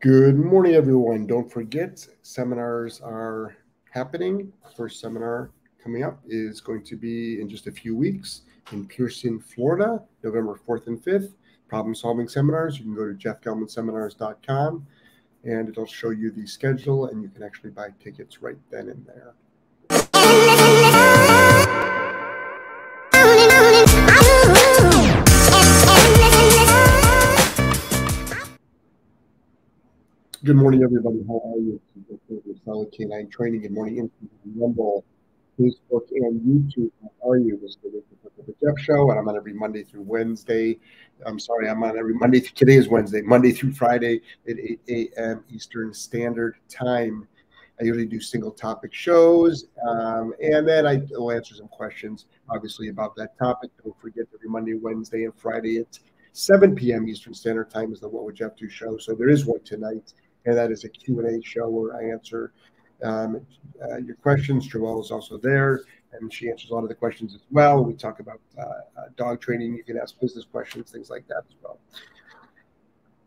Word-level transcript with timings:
Good 0.00 0.38
morning, 0.38 0.76
everyone. 0.76 1.26
Don't 1.26 1.52
forget, 1.52 2.06
seminars 2.22 3.02
are 3.02 3.54
happening. 3.90 4.50
First 4.74 4.98
seminar 4.98 5.50
coming 5.78 6.04
up 6.04 6.22
is 6.26 6.62
going 6.62 6.84
to 6.84 6.96
be 6.96 7.38
in 7.38 7.50
just 7.50 7.66
a 7.66 7.70
few 7.70 7.94
weeks 7.94 8.40
in 8.72 8.86
Pearson, 8.86 9.38
Florida, 9.38 10.02
November 10.22 10.58
4th 10.66 10.86
and 10.86 11.04
5th. 11.04 11.34
Problem 11.68 11.94
solving 11.94 12.28
seminars. 12.28 12.78
You 12.78 12.84
can 12.84 12.94
go 12.94 13.12
to 13.12 13.12
jeffgellmanseminars.com 13.12 14.86
and 15.44 15.68
it'll 15.68 15.84
show 15.84 16.08
you 16.08 16.30
the 16.30 16.46
schedule, 16.46 17.08
and 17.08 17.22
you 17.22 17.28
can 17.28 17.42
actually 17.42 17.68
buy 17.68 17.88
tickets 18.02 18.40
right 18.40 18.56
then 18.70 18.88
and 18.88 19.04
there. 19.04 19.34
Good 30.42 30.56
morning, 30.56 30.82
everybody. 30.82 31.22
How 31.28 31.42
are 31.44 31.58
you? 31.58 31.78
Solid 32.64 32.90
Canine 32.92 33.28
Training. 33.28 33.60
Good 33.60 33.72
morning, 33.72 34.10
Rumble, 34.56 35.04
Facebook, 35.58 36.08
and 36.12 36.40
YouTube. 36.40 36.90
How 37.22 37.28
are 37.32 37.36
you? 37.36 37.58
This 37.60 37.76
is 37.84 38.02
the 38.46 38.54
Jeff 38.58 38.78
Show, 38.78 39.10
and 39.10 39.20
I'm 39.20 39.28
on 39.28 39.36
every 39.36 39.52
Monday 39.52 39.82
through 39.84 40.00
Wednesday. 40.00 40.78
I'm 41.26 41.38
sorry, 41.38 41.68
I'm 41.68 41.82
on 41.82 41.98
every 41.98 42.14
Monday. 42.14 42.40
Through, 42.40 42.54
Today 42.54 42.76
is 42.76 42.88
Wednesday, 42.88 43.20
Monday 43.20 43.52
through 43.52 43.72
Friday 43.74 44.22
at 44.48 44.56
8 44.58 44.80
a.m. 44.88 45.44
Eastern 45.50 45.92
Standard 45.92 46.56
Time. 46.70 47.28
I 47.78 47.84
usually 47.84 48.06
do 48.06 48.18
single 48.18 48.50
topic 48.50 48.94
shows, 48.94 49.66
um, 49.86 50.32
and 50.42 50.66
then 50.66 50.86
I 50.86 51.02
will 51.10 51.32
answer 51.32 51.54
some 51.54 51.68
questions, 51.68 52.24
obviously, 52.48 52.88
about 52.88 53.14
that 53.16 53.36
topic. 53.38 53.72
Don't 53.84 54.00
forget 54.00 54.24
every 54.32 54.48
Monday, 54.48 54.72
Wednesday, 54.72 55.24
and 55.24 55.34
Friday 55.36 55.80
at 55.80 55.98
7 56.32 56.74
p.m. 56.74 57.06
Eastern 57.08 57.34
Standard 57.34 57.68
Time 57.68 57.92
is 57.92 58.00
the 58.00 58.08
What 58.08 58.24
Would 58.24 58.36
Jeff 58.36 58.56
Do 58.56 58.70
show. 58.70 58.96
So 58.96 59.14
there 59.14 59.28
is 59.28 59.44
one 59.44 59.60
tonight 59.64 60.14
and 60.46 60.56
that 60.56 60.70
is 60.70 60.84
a 60.84 60.88
Q&A 60.88 61.42
show 61.42 61.68
where 61.68 61.96
I 61.96 62.10
answer 62.10 62.52
um, 63.02 63.40
uh, 63.82 63.98
your 63.98 64.16
questions. 64.16 64.68
Joelle 64.68 65.02
is 65.02 65.10
also 65.10 65.38
there, 65.38 65.82
and 66.12 66.32
she 66.32 66.50
answers 66.50 66.70
a 66.70 66.74
lot 66.74 66.82
of 66.82 66.88
the 66.88 66.94
questions 66.94 67.34
as 67.34 67.42
well. 67.50 67.84
We 67.84 67.94
talk 67.94 68.20
about 68.20 68.40
uh, 68.58 68.62
uh, 68.62 69.04
dog 69.16 69.40
training. 69.40 69.74
You 69.74 69.84
can 69.84 69.98
ask 69.98 70.18
business 70.20 70.44
questions, 70.44 70.90
things 70.90 71.10
like 71.10 71.26
that 71.28 71.44
as 71.48 71.56
well. 71.62 71.78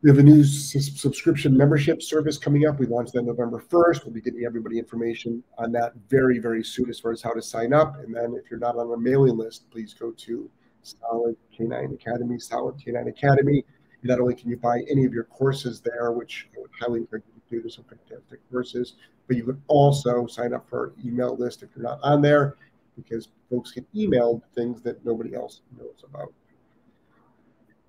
We 0.03 0.09
have 0.09 0.19
a 0.19 0.23
new 0.23 0.44
subscription 0.44 1.56
membership 1.56 2.02
service 2.02 2.38
coming 2.38 2.67
up. 2.67 2.78
We 2.78 2.88
launched 2.88 3.14
that 3.14 3.23
November 3.23 3.64
1st. 3.69 4.03
We'll 4.03 4.14
be 4.14 4.19
getting 4.19 4.44
everybody 4.44 4.78
information 4.78 5.41
on 5.58 5.72
that 5.72 5.94
very, 6.09 6.39
very 6.39 6.61
soon 6.61 6.89
as 6.89 7.00
far 7.00 7.14
as 7.14 7.22
how 7.22 7.31
to 7.31 7.41
sign 7.41 7.72
up. 7.72 7.95
And 8.03 8.14
then 8.14 8.36
if 8.38 8.52
you're 8.52 8.59
not 8.59 8.75
on 8.75 8.89
our 8.89 8.97
mailing 8.97 9.38
list, 9.38 9.72
please 9.72 9.94
go 9.94 10.11
to 10.11 10.50
Solid 10.81 11.38
Canine 11.56 11.94
Academy, 11.94 12.38
Solid 12.38 12.84
Canine 12.84 13.08
Academy. 13.08 13.64
Not 14.04 14.20
only 14.20 14.36
can 14.36 14.50
you 14.50 14.58
buy 14.58 14.82
any 14.90 15.06
of 15.06 15.14
your 15.14 15.23
courses 15.26 15.82
there, 15.82 16.12
which 16.12 16.50
I 16.56 16.59
would 16.59 16.70
highly 16.80 17.00
encourage 17.00 17.23
you 17.28 17.42
to 17.42 17.56
do, 17.56 17.62
there's 17.62 17.76
some 17.76 17.86
fantastic 17.86 18.40
courses, 18.52 18.96
but 19.28 19.38
you 19.38 19.46
can 19.46 19.62
also 19.68 20.28
sign 20.28 20.54
up 20.54 20.70
for 20.70 20.80
our 20.80 20.94
email 21.06 21.38
list 21.38 21.64
if 21.64 21.70
you're 21.76 21.84
not 21.84 22.00
on 22.04 22.22
there, 22.22 22.58
because 22.98 23.30
folks 23.50 23.72
get 23.72 23.86
emailed 23.94 24.42
things 24.56 24.81
that 24.81 25.04
nobody 25.06 25.34
else 25.34 25.62
knows 25.78 26.04
about. 26.08 26.34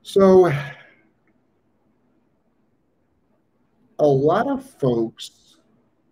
So, 0.02 0.52
a 3.98 4.06
lot 4.06 4.48
of 4.48 4.68
folks 4.78 5.56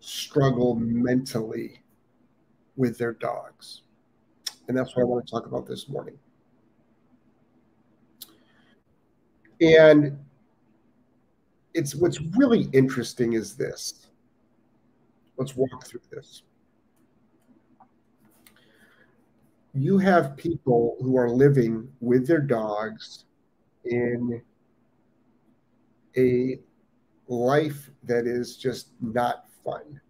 struggle 0.01 0.75
mentally 0.75 1.83
with 2.77 2.99
their 2.99 3.13
dogs. 3.13 3.83
And 4.69 4.77
that's 4.77 4.97
what 4.97 5.03
I 5.03 5.05
want 5.05 5.27
to 5.27 5.31
talk 5.31 5.47
about 5.47 5.67
this 5.67 5.89
morning. 5.89 6.19
And 9.63 10.19
it's 11.73 11.95
what's 11.95 12.21
really 12.37 12.69
interesting 12.73 13.35
is 13.35 13.55
this. 13.55 14.09
Let's 15.37 15.57
walk 15.57 15.87
through 15.87 16.01
this. 16.11 16.43
You 19.73 19.99
have 19.99 20.37
people 20.37 20.97
who 21.01 21.17
are 21.17 21.31
living 21.31 21.89
with 22.01 22.27
their 22.27 22.41
dogs 22.41 23.25
in 23.85 24.43
a 26.19 26.59
life 27.29 27.89
that 28.03 28.27
is 28.27 28.57
just 28.57 28.89
not 29.01 29.47
fun. 29.65 30.01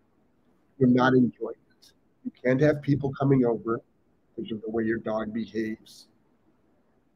You're 0.79 0.89
not 0.89 1.13
enjoying 1.13 1.57
it. 1.81 1.93
You 2.25 2.33
can't 2.43 2.61
have 2.63 2.81
people 2.81 3.13
coming 3.13 3.45
over 3.45 3.81
because 4.35 4.51
of 4.51 4.63
the 4.63 4.71
way 4.71 4.85
your 4.85 4.99
dog 4.99 5.33
behaves, 5.33 6.07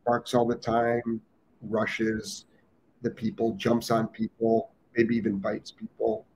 barks 0.05 0.35
all 0.35 0.47
the 0.47 0.55
time, 0.55 1.21
rushes 1.63 2.47
the 3.03 3.11
people, 3.11 3.53
jumps 3.55 3.91
on 3.91 4.09
people, 4.09 4.71
maybe 4.97 5.17
even 5.17 5.39
bites 5.39 5.71
people. 5.71 6.27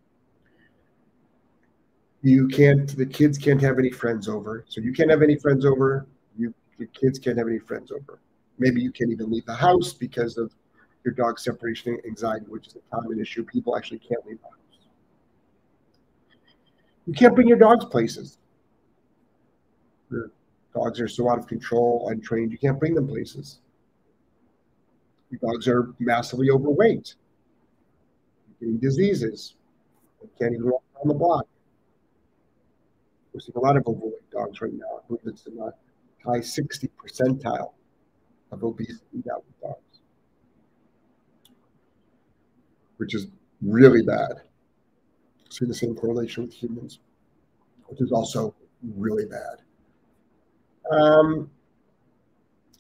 You 2.22 2.48
can't, 2.48 2.96
the 2.96 3.06
kids 3.06 3.38
can't 3.38 3.60
have 3.62 3.78
any 3.78 3.90
friends 3.90 4.28
over. 4.28 4.64
So 4.68 4.80
you 4.80 4.92
can't 4.92 5.10
have 5.10 5.22
any 5.22 5.36
friends 5.36 5.64
over. 5.64 6.06
You, 6.38 6.52
your 6.78 6.88
kids 6.88 7.18
can't 7.18 7.38
have 7.38 7.48
any 7.48 7.58
friends 7.58 7.90
over. 7.90 8.20
Maybe 8.58 8.82
you 8.82 8.92
can't 8.92 9.10
even 9.10 9.30
leave 9.30 9.46
the 9.46 9.54
house 9.54 9.94
because 9.94 10.36
of 10.36 10.52
your 11.02 11.14
dog's 11.14 11.44
separation 11.44 11.98
anxiety, 12.06 12.44
which 12.48 12.66
is 12.66 12.76
a 12.76 12.94
common 12.94 13.18
issue. 13.18 13.42
People 13.42 13.74
actually 13.74 14.00
can't 14.00 14.24
leave 14.26 14.38
the 14.38 14.48
house. 14.48 14.56
You 17.06 17.14
can't 17.14 17.34
bring 17.34 17.48
your 17.48 17.58
dogs 17.58 17.86
places. 17.86 18.36
Your 20.10 20.30
dogs 20.74 21.00
are 21.00 21.08
so 21.08 21.30
out 21.30 21.38
of 21.38 21.46
control, 21.46 22.08
untrained, 22.10 22.52
you 22.52 22.58
can't 22.58 22.78
bring 22.78 22.94
them 22.94 23.08
places 23.08 23.60
dogs 25.38 25.68
are 25.68 25.94
massively 25.98 26.50
overweight, 26.50 27.14
getting 28.58 28.78
diseases, 28.78 29.54
they 30.20 30.28
can't 30.38 30.54
even 30.54 30.70
walk 30.70 30.82
around 30.96 31.08
the 31.08 31.14
block. 31.14 31.46
We're 33.32 33.40
seeing 33.40 33.56
a 33.56 33.60
lot 33.60 33.76
of 33.76 33.86
overweight 33.86 34.30
dogs 34.30 34.60
right 34.60 34.72
now. 34.72 34.98
I 34.98 35.06
believe 35.06 35.22
it's 35.26 35.46
in 35.46 35.56
the 35.56 35.72
high 36.24 36.40
60 36.40 36.90
percentile 36.98 37.72
of 38.50 38.64
obesity 38.64 39.22
now 39.24 39.36
with 39.36 39.60
dogs, 39.60 40.00
which 42.96 43.14
is 43.14 43.28
really 43.62 44.02
bad. 44.02 44.42
See 45.48 45.64
the 45.64 45.74
same 45.74 45.94
correlation 45.94 46.44
with 46.44 46.52
humans, 46.52 47.00
which 47.86 48.00
is 48.00 48.12
also 48.12 48.54
really 48.96 49.26
bad. 49.26 49.62
Um, 50.90 51.50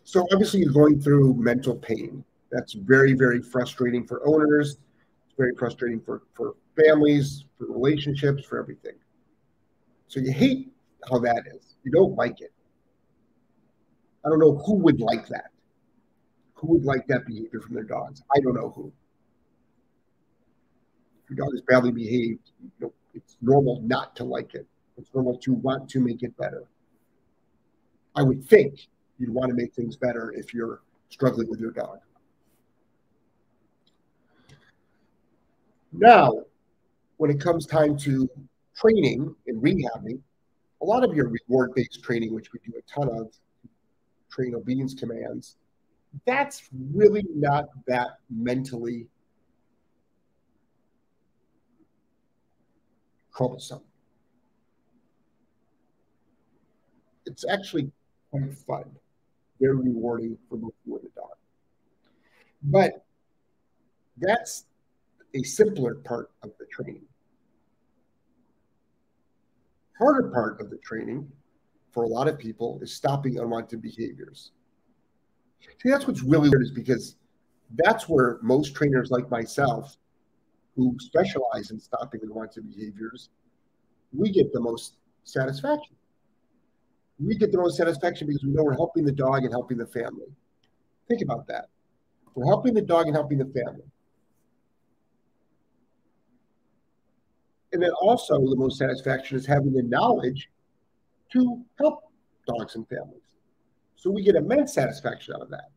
so 0.04 0.26
obviously 0.32 0.60
you're 0.60 0.72
going 0.72 1.00
through 1.00 1.34
mental 1.34 1.76
pain. 1.76 2.24
That's 2.50 2.72
very, 2.72 3.12
very 3.12 3.40
frustrating 3.40 4.06
for 4.06 4.26
owners. 4.26 4.78
It's 5.26 5.36
very 5.36 5.54
frustrating 5.56 6.00
for, 6.00 6.22
for 6.34 6.54
families, 6.76 7.44
for 7.58 7.66
relationships, 7.66 8.44
for 8.44 8.58
everything. 8.58 8.94
So 10.08 10.20
you 10.20 10.32
hate 10.32 10.72
how 11.08 11.18
that 11.20 11.44
is. 11.54 11.76
You 11.84 11.92
don't 11.92 12.16
like 12.16 12.40
it. 12.40 12.52
I 14.24 14.28
don't 14.28 14.40
know 14.40 14.56
who 14.66 14.74
would 14.74 15.00
like 15.00 15.28
that. 15.28 15.50
Who 16.54 16.66
would 16.68 16.84
like 16.84 17.06
that 17.06 17.26
behavior 17.26 17.60
from 17.60 17.74
their 17.74 17.84
dogs? 17.84 18.22
I 18.34 18.40
don't 18.40 18.54
know 18.54 18.72
who. 18.74 18.92
If 21.24 21.30
your 21.30 21.46
dog 21.46 21.54
is 21.54 21.62
badly 21.62 21.92
behaved, 21.92 22.50
you 22.60 22.70
know, 22.80 22.92
it's 23.14 23.36
normal 23.40 23.80
not 23.82 24.14
to 24.16 24.24
like 24.24 24.54
it. 24.54 24.66
It's 24.98 25.10
normal 25.14 25.38
to 25.38 25.54
want 25.54 25.88
to 25.90 26.00
make 26.00 26.22
it 26.22 26.36
better. 26.36 26.64
I 28.14 28.22
would 28.22 28.44
think 28.44 28.88
you'd 29.18 29.30
want 29.30 29.48
to 29.50 29.54
make 29.54 29.74
things 29.74 29.96
better 29.96 30.32
if 30.32 30.52
you're 30.52 30.82
struggling 31.08 31.48
with 31.48 31.60
your 31.60 31.70
dog. 31.70 32.00
Now, 35.92 36.44
when 37.16 37.30
it 37.30 37.40
comes 37.40 37.66
time 37.66 37.96
to 37.98 38.28
training 38.76 39.34
and 39.46 39.62
rehabbing, 39.62 40.20
a 40.82 40.84
lot 40.84 41.04
of 41.04 41.14
your 41.14 41.28
reward 41.28 41.72
based 41.74 42.02
training, 42.02 42.34
which 42.34 42.52
we 42.52 42.60
do 42.64 42.72
a 42.78 42.82
ton 42.82 43.08
of, 43.08 43.28
train 44.30 44.54
obedience 44.54 44.94
commands, 44.94 45.56
that's 46.24 46.68
really 46.94 47.24
not 47.34 47.68
that 47.86 48.18
mentally 48.30 49.06
troublesome. 53.36 53.82
It's 57.26 57.44
actually 57.48 57.90
quite 58.30 58.54
fun, 58.54 58.84
very 59.60 59.76
rewarding 59.76 60.38
for 60.48 60.56
both 60.56 60.72
you 60.86 60.96
and 60.96 61.04
the 61.04 61.10
dog. 61.20 61.36
But 62.62 63.04
that's 64.18 64.64
a 65.34 65.42
simpler 65.42 65.96
part 65.96 66.30
of 66.42 66.50
the 66.58 66.66
training. 66.66 67.04
Harder 69.98 70.30
part 70.30 70.60
of 70.60 70.70
the 70.70 70.78
training 70.78 71.30
for 71.92 72.04
a 72.04 72.08
lot 72.08 72.28
of 72.28 72.38
people 72.38 72.78
is 72.82 72.94
stopping 72.94 73.38
unwanted 73.38 73.82
behaviors. 73.82 74.52
See, 75.82 75.90
that's 75.90 76.06
what's 76.06 76.22
really 76.22 76.48
weird 76.48 76.62
is 76.62 76.70
because 76.70 77.16
that's 77.84 78.08
where 78.08 78.38
most 78.42 78.74
trainers 78.74 79.10
like 79.10 79.30
myself 79.30 79.96
who 80.76 80.96
specialize 80.98 81.70
in 81.70 81.78
stopping 81.78 82.20
unwanted 82.22 82.66
behaviors, 82.66 83.30
we 84.12 84.30
get 84.30 84.52
the 84.52 84.60
most 84.60 84.96
satisfaction. 85.24 85.94
We 87.18 87.36
get 87.36 87.52
the 87.52 87.58
most 87.58 87.76
satisfaction 87.76 88.26
because 88.26 88.42
we 88.44 88.52
know 88.52 88.64
we're 88.64 88.74
helping 88.74 89.04
the 89.04 89.12
dog 89.12 89.44
and 89.44 89.52
helping 89.52 89.76
the 89.76 89.86
family. 89.86 90.26
Think 91.08 91.22
about 91.22 91.46
that. 91.48 91.68
We're 92.34 92.46
helping 92.46 92.72
the 92.72 92.82
dog 92.82 93.06
and 93.06 93.14
helping 93.14 93.38
the 93.38 93.44
family. 93.44 93.84
And 97.72 97.82
then 97.82 97.90
also 98.00 98.38
the 98.38 98.56
most 98.56 98.78
satisfaction 98.78 99.38
is 99.38 99.46
having 99.46 99.72
the 99.72 99.82
knowledge 99.82 100.50
to 101.32 101.64
help 101.78 102.10
dogs 102.46 102.74
and 102.74 102.88
families. 102.88 103.22
So 103.96 104.10
we 104.10 104.22
get 104.22 104.34
immense 104.34 104.74
satisfaction 104.74 105.34
out 105.34 105.42
of 105.42 105.50
that. 105.50 105.70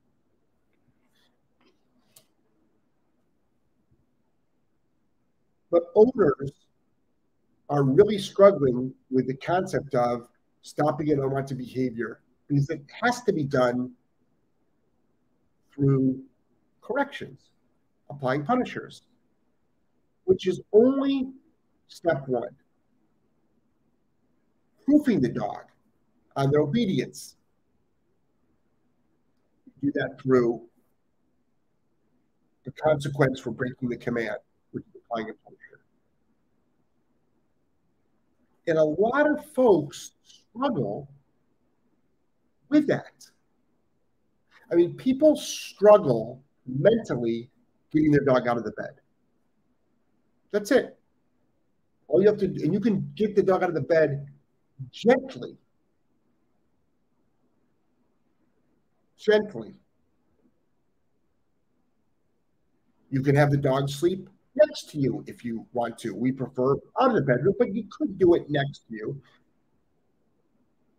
But 5.69 5.83
owners 5.95 6.51
are 7.69 7.83
really 7.83 8.19
struggling 8.19 8.93
with 9.09 9.27
the 9.27 9.35
concept 9.35 9.95
of 9.95 10.27
stopping 10.61 11.11
an 11.11 11.19
unwanted 11.19 11.57
behavior 11.57 12.21
because 12.47 12.69
it 12.69 12.81
has 13.01 13.21
to 13.23 13.33
be 13.33 13.43
done 13.43 13.91
through 15.73 16.21
corrections, 16.81 17.39
applying 18.09 18.45
punishers, 18.45 19.03
which 20.25 20.47
is 20.47 20.61
only 20.71 21.29
step 21.93 22.27
one. 22.27 22.49
Proofing 24.85 25.21
the 25.21 25.29
dog 25.29 25.63
on 26.35 26.51
their 26.51 26.61
obedience. 26.61 27.35
Do 29.81 29.91
that 29.93 30.19
through 30.21 30.61
the 32.65 32.71
consequence 32.71 33.39
for 33.39 33.51
breaking 33.51 33.89
the 33.89 33.97
command, 33.97 34.37
which 34.71 34.83
is 34.85 35.01
applying 35.03 35.29
a 35.29 35.33
punishment. 35.33 35.81
And 38.67 38.77
a 38.77 38.83
lot 38.83 39.29
of 39.29 39.45
folks 39.53 40.11
struggle 40.23 41.09
with 42.69 42.87
that. 42.87 43.27
I 44.71 44.75
mean, 44.75 44.95
people 44.95 45.35
struggle 45.35 46.41
mentally 46.65 47.49
getting 47.91 48.11
their 48.11 48.23
dog 48.23 48.47
out 48.47 48.57
of 48.57 48.63
the 48.63 48.71
bed. 48.71 48.95
That's 50.51 50.71
it. 50.71 50.97
All 52.13 52.21
you 52.21 52.27
have 52.27 52.37
to 52.37 52.45
and 52.45 52.71
you 52.71 52.79
can 52.79 53.11
get 53.15 53.35
the 53.35 53.41
dog 53.41 53.63
out 53.63 53.69
of 53.69 53.75
the 53.75 53.81
bed 53.81 54.27
gently. 54.91 55.57
Gently. 59.17 59.73
You 63.09 63.23
can 63.23 63.35
have 63.35 63.49
the 63.49 63.57
dog 63.57 63.89
sleep 63.89 64.29
next 64.55 64.91
to 64.91 64.99
you 64.99 65.23
if 65.25 65.43
you 65.43 65.65
want 65.73 65.97
to. 65.99 66.13
We 66.13 66.31
prefer 66.31 66.75
out 67.01 67.09
of 67.09 67.15
the 67.15 67.21
bedroom, 67.21 67.55
but 67.57 67.73
you 67.73 67.85
could 67.89 68.19
do 68.19 68.35
it 68.35 68.47
next 68.47 68.87
to 68.89 68.93
you 68.95 69.19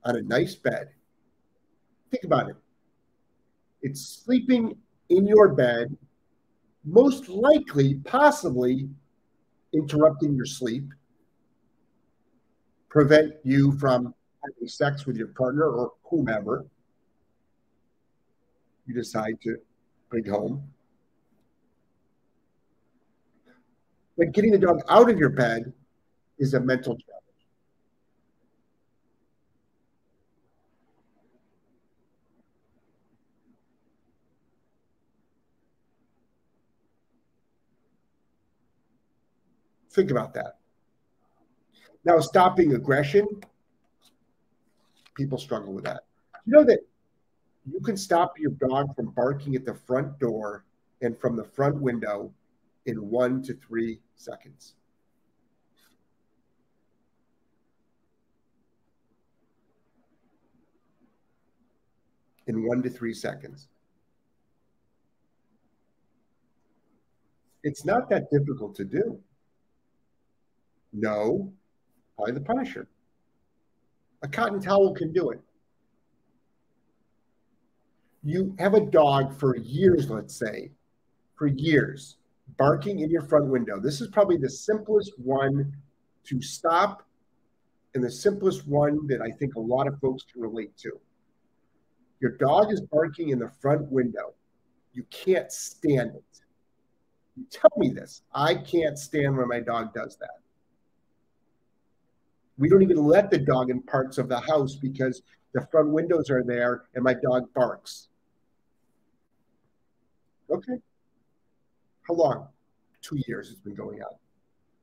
on 0.02 0.16
a 0.16 0.22
nice 0.22 0.56
bed. 0.56 0.88
Think 2.10 2.24
about 2.24 2.50
it. 2.50 2.56
It's 3.82 4.24
sleeping 4.24 4.76
in 5.10 5.28
your 5.28 5.54
bed, 5.54 5.96
most 6.84 7.28
likely, 7.28 7.94
possibly 8.04 8.88
interrupting 9.72 10.34
your 10.34 10.46
sleep, 10.46 10.92
prevent 12.94 13.34
you 13.42 13.72
from 13.72 14.14
having 14.44 14.68
sex 14.68 15.04
with 15.04 15.16
your 15.16 15.26
partner 15.26 15.64
or 15.64 15.90
whomever 16.04 16.64
you 18.86 18.94
decide 18.94 19.34
to 19.42 19.56
bring 20.10 20.24
home. 20.24 20.62
But 24.16 24.30
getting 24.30 24.52
the 24.52 24.58
dog 24.58 24.80
out 24.88 25.10
of 25.10 25.18
your 25.18 25.30
bed 25.30 25.72
is 26.38 26.54
a 26.54 26.60
mental 26.60 26.96
challenge. 26.96 27.24
Think 39.90 40.12
about 40.12 40.32
that. 40.34 40.58
Now, 42.04 42.20
stopping 42.20 42.74
aggression, 42.74 43.26
people 45.14 45.38
struggle 45.38 45.72
with 45.72 45.84
that. 45.84 46.02
You 46.44 46.52
know 46.52 46.64
that 46.64 46.80
you 47.66 47.80
can 47.80 47.96
stop 47.96 48.38
your 48.38 48.50
dog 48.50 48.94
from 48.94 49.10
barking 49.10 49.56
at 49.56 49.64
the 49.64 49.74
front 49.74 50.18
door 50.18 50.64
and 51.00 51.18
from 51.18 51.36
the 51.36 51.44
front 51.44 51.76
window 51.76 52.30
in 52.84 53.08
one 53.08 53.42
to 53.44 53.54
three 53.54 54.00
seconds. 54.16 54.74
In 62.46 62.66
one 62.66 62.82
to 62.82 62.90
three 62.90 63.14
seconds. 63.14 63.68
It's 67.62 67.86
not 67.86 68.10
that 68.10 68.30
difficult 68.30 68.74
to 68.76 68.84
do. 68.84 69.18
No, 70.92 71.50
probably 72.16 72.34
the 72.34 72.40
Punisher. 72.40 72.88
A 74.22 74.28
cotton 74.28 74.60
towel 74.60 74.94
can 74.94 75.12
do 75.12 75.30
it. 75.30 75.40
You 78.22 78.54
have 78.58 78.74
a 78.74 78.80
dog 78.80 79.38
for 79.38 79.56
years, 79.56 80.08
let's 80.08 80.34
say, 80.34 80.70
for 81.36 81.46
years, 81.46 82.16
barking 82.56 83.00
in 83.00 83.10
your 83.10 83.22
front 83.22 83.46
window. 83.46 83.78
This 83.78 84.00
is 84.00 84.08
probably 84.08 84.38
the 84.38 84.48
simplest 84.48 85.12
one 85.18 85.74
to 86.24 86.40
stop 86.40 87.02
and 87.94 88.02
the 88.02 88.10
simplest 88.10 88.66
one 88.66 89.06
that 89.08 89.20
I 89.20 89.30
think 89.30 89.56
a 89.56 89.60
lot 89.60 89.86
of 89.86 89.98
folks 90.00 90.24
can 90.32 90.40
relate 90.40 90.76
to. 90.78 90.98
Your 92.20 92.32
dog 92.32 92.72
is 92.72 92.80
barking 92.80 93.28
in 93.28 93.38
the 93.38 93.50
front 93.60 93.90
window. 93.90 94.32
You 94.94 95.04
can't 95.10 95.52
stand 95.52 96.14
it. 96.14 96.40
You 97.36 97.44
tell 97.50 97.72
me 97.76 97.90
this. 97.90 98.22
I 98.32 98.54
can't 98.54 98.98
stand 98.98 99.36
when 99.36 99.48
my 99.48 99.60
dog 99.60 99.92
does 99.92 100.16
that. 100.16 100.40
We 102.56 102.68
don't 102.68 102.82
even 102.82 102.98
let 102.98 103.30
the 103.30 103.38
dog 103.38 103.70
in 103.70 103.82
parts 103.82 104.18
of 104.18 104.28
the 104.28 104.38
house 104.38 104.76
because 104.76 105.22
the 105.52 105.66
front 105.70 105.90
windows 105.90 106.30
are 106.30 106.44
there 106.44 106.84
and 106.94 107.02
my 107.02 107.14
dog 107.14 107.52
barks. 107.54 108.08
Okay. 110.50 110.78
How 112.02 112.14
long? 112.14 112.48
Two 113.02 113.18
years 113.26 113.50
it's 113.50 113.60
been 113.60 113.74
going 113.74 114.00
on. 114.02 114.14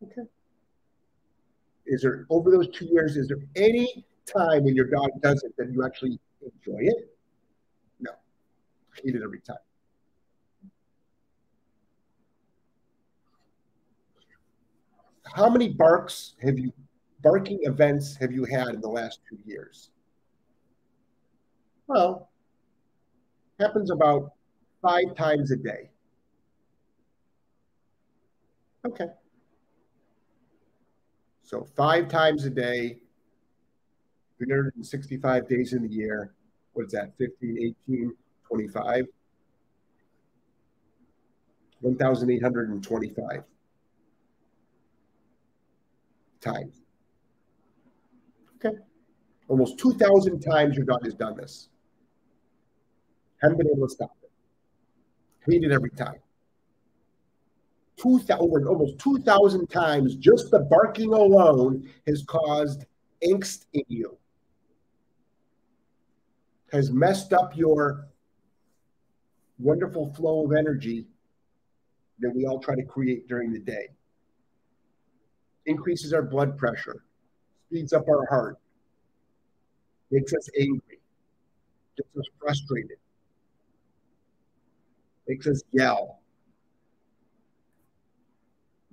Okay. 0.04 0.28
Is 1.86 2.02
there, 2.02 2.26
over 2.30 2.52
those 2.52 2.70
two 2.70 2.86
years, 2.86 3.18
is 3.18 3.28
there 3.28 3.40
any 3.56 4.06
time 4.26 4.64
when 4.64 4.76
your 4.76 4.86
dog 4.86 5.10
does 5.22 5.44
it 5.44 5.54
that 5.58 5.72
you 5.72 5.86
actually 5.86 6.20
enjoy 6.42 6.80
it? 6.80 7.16
No. 8.00 8.12
I 8.12 9.02
hate 9.04 9.16
it 9.16 9.22
every 9.24 9.40
time. 9.40 9.58
How 15.24 15.50
many 15.50 15.70
barks 15.70 16.34
have 16.42 16.60
you 16.60 16.74
barking 17.22 17.60
events 17.64 18.16
have 18.16 18.32
you 18.32 18.46
had 18.46 18.70
in 18.70 18.82
the 18.82 18.90
last 18.90 19.20
two 19.30 19.38
years? 19.46 19.92
Well, 21.88 22.30
happens 23.60 23.92
about 23.92 24.32
five 24.82 25.16
times 25.16 25.52
a 25.52 25.58
day. 25.58 25.90
Okay. 28.86 29.08
So 31.44 31.68
five 31.76 32.08
times 32.08 32.46
a 32.46 32.50
day, 32.50 32.98
365 34.38 35.48
days 35.48 35.74
in 35.74 35.84
the 35.84 35.90
year. 35.90 36.34
What 36.74 36.88
is 36.88 36.94
that? 36.94 37.12
15, 37.18 37.76
18, 37.88 38.14
25? 38.48 39.06
1,825 41.82 43.44
times. 46.40 46.81
Almost 49.52 49.80
2,000 49.80 50.40
times 50.40 50.78
your 50.78 50.86
dog 50.86 51.04
has 51.04 51.14
done 51.14 51.36
this. 51.36 51.68
Haven't 53.42 53.58
been 53.58 53.68
able 53.68 53.86
to 53.86 53.94
stop 53.94 54.16
it. 54.24 54.32
Hate 55.46 55.66
it 55.66 55.74
every 55.74 55.90
time. 55.90 56.22
2,000, 57.98 58.66
almost 58.66 58.98
2,000 59.00 59.68
times 59.68 60.16
just 60.16 60.52
the 60.52 60.60
barking 60.60 61.12
alone 61.12 61.86
has 62.08 62.24
caused 62.24 62.86
angst 63.30 63.66
in 63.74 63.84
you, 63.90 64.18
has 66.72 66.90
messed 66.90 67.34
up 67.34 67.52
your 67.54 68.08
wonderful 69.60 70.14
flow 70.14 70.46
of 70.46 70.54
energy 70.54 71.08
that 72.20 72.34
we 72.34 72.46
all 72.46 72.62
try 72.62 72.76
to 72.76 72.84
create 72.84 73.28
during 73.28 73.52
the 73.52 73.60
day. 73.60 73.90
Increases 75.66 76.14
our 76.14 76.24
blood 76.24 76.58
pressure, 76.58 77.04
speeds 77.68 77.92
up 77.92 78.08
our 78.08 78.26
heart, 78.28 78.61
makes 80.12 80.34
us 80.34 80.50
angry, 80.60 81.00
gets 81.98 82.18
us 82.18 82.26
frustrated, 82.40 82.98
makes 85.28 85.48
us 85.48 85.64
yell, 85.72 86.20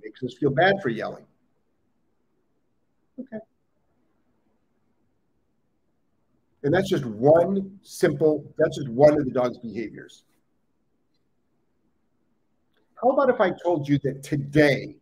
makes 0.03 0.23
us 0.23 0.35
feel 0.39 0.51
bad 0.51 0.81
for 0.81 0.89
yelling. 0.89 1.27
Okay. 3.21 3.39
And 6.63 6.75
that's 6.75 6.89
just 6.89 7.05
one 7.05 7.79
simple, 7.83 8.45
that's 8.59 8.77
just 8.77 8.89
one 8.89 9.15
of 9.19 9.25
the 9.25 9.31
dog's 9.31 9.59
behaviors. 9.59 10.25
How 13.01 13.11
about 13.11 13.31
if 13.31 13.41
I 13.41 13.53
told 13.63 13.89
you 13.89 13.99
that 14.01 14.25
today 14.25 14.97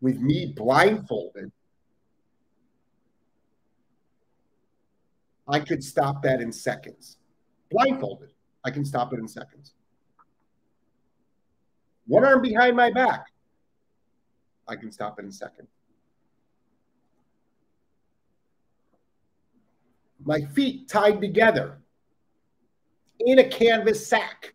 with 0.00 0.18
me 0.18 0.52
blindfolded, 0.56 1.50
I 5.52 5.60
could 5.60 5.84
stop 5.84 6.22
that 6.22 6.40
in 6.40 6.50
seconds. 6.50 7.18
Blindfolded, 7.70 8.32
I 8.64 8.70
can 8.70 8.86
stop 8.86 9.12
it 9.12 9.18
in 9.18 9.28
seconds. 9.28 9.74
One 12.06 12.24
arm 12.24 12.40
behind 12.40 12.74
my 12.74 12.90
back, 12.90 13.26
I 14.66 14.76
can 14.76 14.90
stop 14.90 15.18
it 15.18 15.26
in 15.26 15.30
seconds. 15.30 15.68
My 20.24 20.40
feet 20.40 20.88
tied 20.88 21.20
together 21.20 21.82
in 23.20 23.38
a 23.38 23.44
canvas 23.44 24.06
sack 24.06 24.54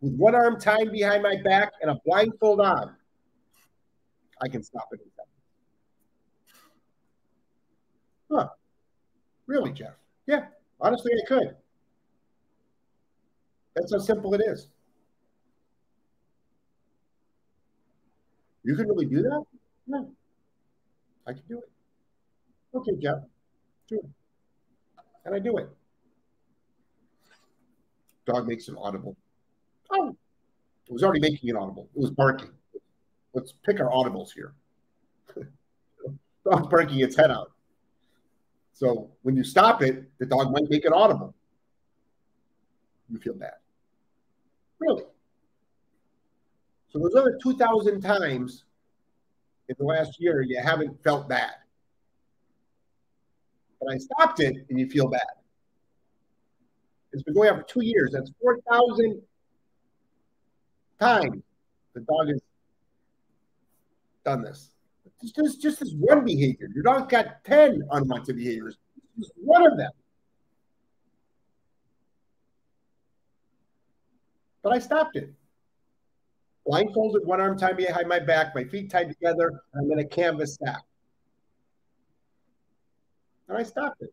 with 0.00 0.16
one 0.16 0.34
arm 0.34 0.58
tied 0.58 0.90
behind 0.90 1.22
my 1.22 1.36
back 1.44 1.74
and 1.80 1.92
a 1.92 2.00
blindfold 2.04 2.60
on, 2.60 2.96
I 4.42 4.48
can 4.48 4.64
stop 4.64 4.88
it 4.92 5.00
in 5.00 5.10
seconds. 5.12 5.30
Huh. 8.32 8.48
Really, 9.50 9.72
Jeff? 9.72 9.94
Yeah, 10.28 10.44
honestly, 10.80 11.10
I 11.12 11.26
could. 11.26 11.56
That's 13.74 13.92
how 13.92 13.98
simple 13.98 14.32
it 14.34 14.42
is. 14.46 14.68
You 18.62 18.76
can 18.76 18.86
really 18.86 19.06
do 19.06 19.22
that? 19.22 19.42
Yeah. 19.88 20.02
I 21.26 21.32
can 21.32 21.42
do 21.48 21.58
it. 21.58 22.76
Okay, 22.76 22.92
Jeff. 23.02 23.18
Do 23.88 23.96
it. 23.96 24.06
And 25.24 25.34
I 25.34 25.40
do 25.40 25.58
it. 25.58 25.68
Dog 28.26 28.46
makes 28.46 28.68
an 28.68 28.76
audible. 28.78 29.16
Oh, 29.90 30.10
it 30.86 30.92
was 30.92 31.02
already 31.02 31.22
making 31.22 31.50
an 31.50 31.56
audible. 31.56 31.88
It 31.96 32.00
was 32.00 32.12
barking. 32.12 32.50
Let's 33.34 33.52
pick 33.66 33.80
our 33.80 33.90
audibles 33.90 34.28
here. 34.32 34.54
Dog 36.44 36.70
barking 36.70 37.00
its 37.00 37.16
head 37.16 37.32
out. 37.32 37.50
So 38.80 39.10
when 39.20 39.36
you 39.36 39.44
stop 39.44 39.82
it, 39.82 40.04
the 40.18 40.24
dog 40.24 40.52
might 40.52 40.70
make 40.70 40.86
it 40.86 40.92
audible. 40.94 41.34
You 43.10 43.18
feel 43.18 43.34
bad. 43.34 43.56
Really? 44.78 45.02
So 46.88 46.98
those 46.98 47.14
other 47.14 47.38
2,000 47.42 48.00
times 48.00 48.64
in 49.68 49.76
the 49.78 49.84
last 49.84 50.18
year, 50.18 50.40
you 50.40 50.58
haven't 50.64 51.04
felt 51.04 51.28
bad. 51.28 51.52
But 53.82 53.92
I 53.92 53.98
stopped 53.98 54.40
it 54.40 54.64
and 54.70 54.80
you 54.80 54.88
feel 54.88 55.08
bad. 55.08 55.20
It's 57.12 57.22
been 57.22 57.34
going 57.34 57.50
on 57.50 57.58
for 57.58 57.64
two 57.64 57.84
years. 57.84 58.12
That's 58.14 58.32
4,000 58.40 59.20
times 60.98 61.42
the 61.92 62.00
dog 62.00 62.28
has 62.28 62.40
done 64.24 64.40
this. 64.40 64.70
Just, 65.22 65.36
just, 65.36 65.62
just 65.62 65.80
this 65.80 65.92
one 65.92 66.24
behavior. 66.24 66.68
Your 66.74 66.82
dog's 66.82 67.10
got 67.10 67.44
10 67.44 67.82
unwanted 67.90 68.36
behaviors. 68.36 68.76
Just 69.18 69.32
one 69.36 69.66
of 69.66 69.76
them. 69.76 69.90
But 74.62 74.72
I 74.72 74.78
stopped 74.78 75.16
it. 75.16 75.32
Blindfolded, 76.66 77.26
one 77.26 77.40
arm 77.40 77.58
tied 77.58 77.76
behind 77.76 78.06
my 78.08 78.18
back, 78.18 78.54
my 78.54 78.64
feet 78.64 78.90
tied 78.90 79.08
together, 79.08 79.62
I'm 79.74 79.90
in 79.90 79.98
a 79.98 80.04
canvas 80.04 80.56
sack. 80.56 80.82
And 83.48 83.56
I 83.56 83.62
stopped 83.62 84.02
it. 84.02 84.12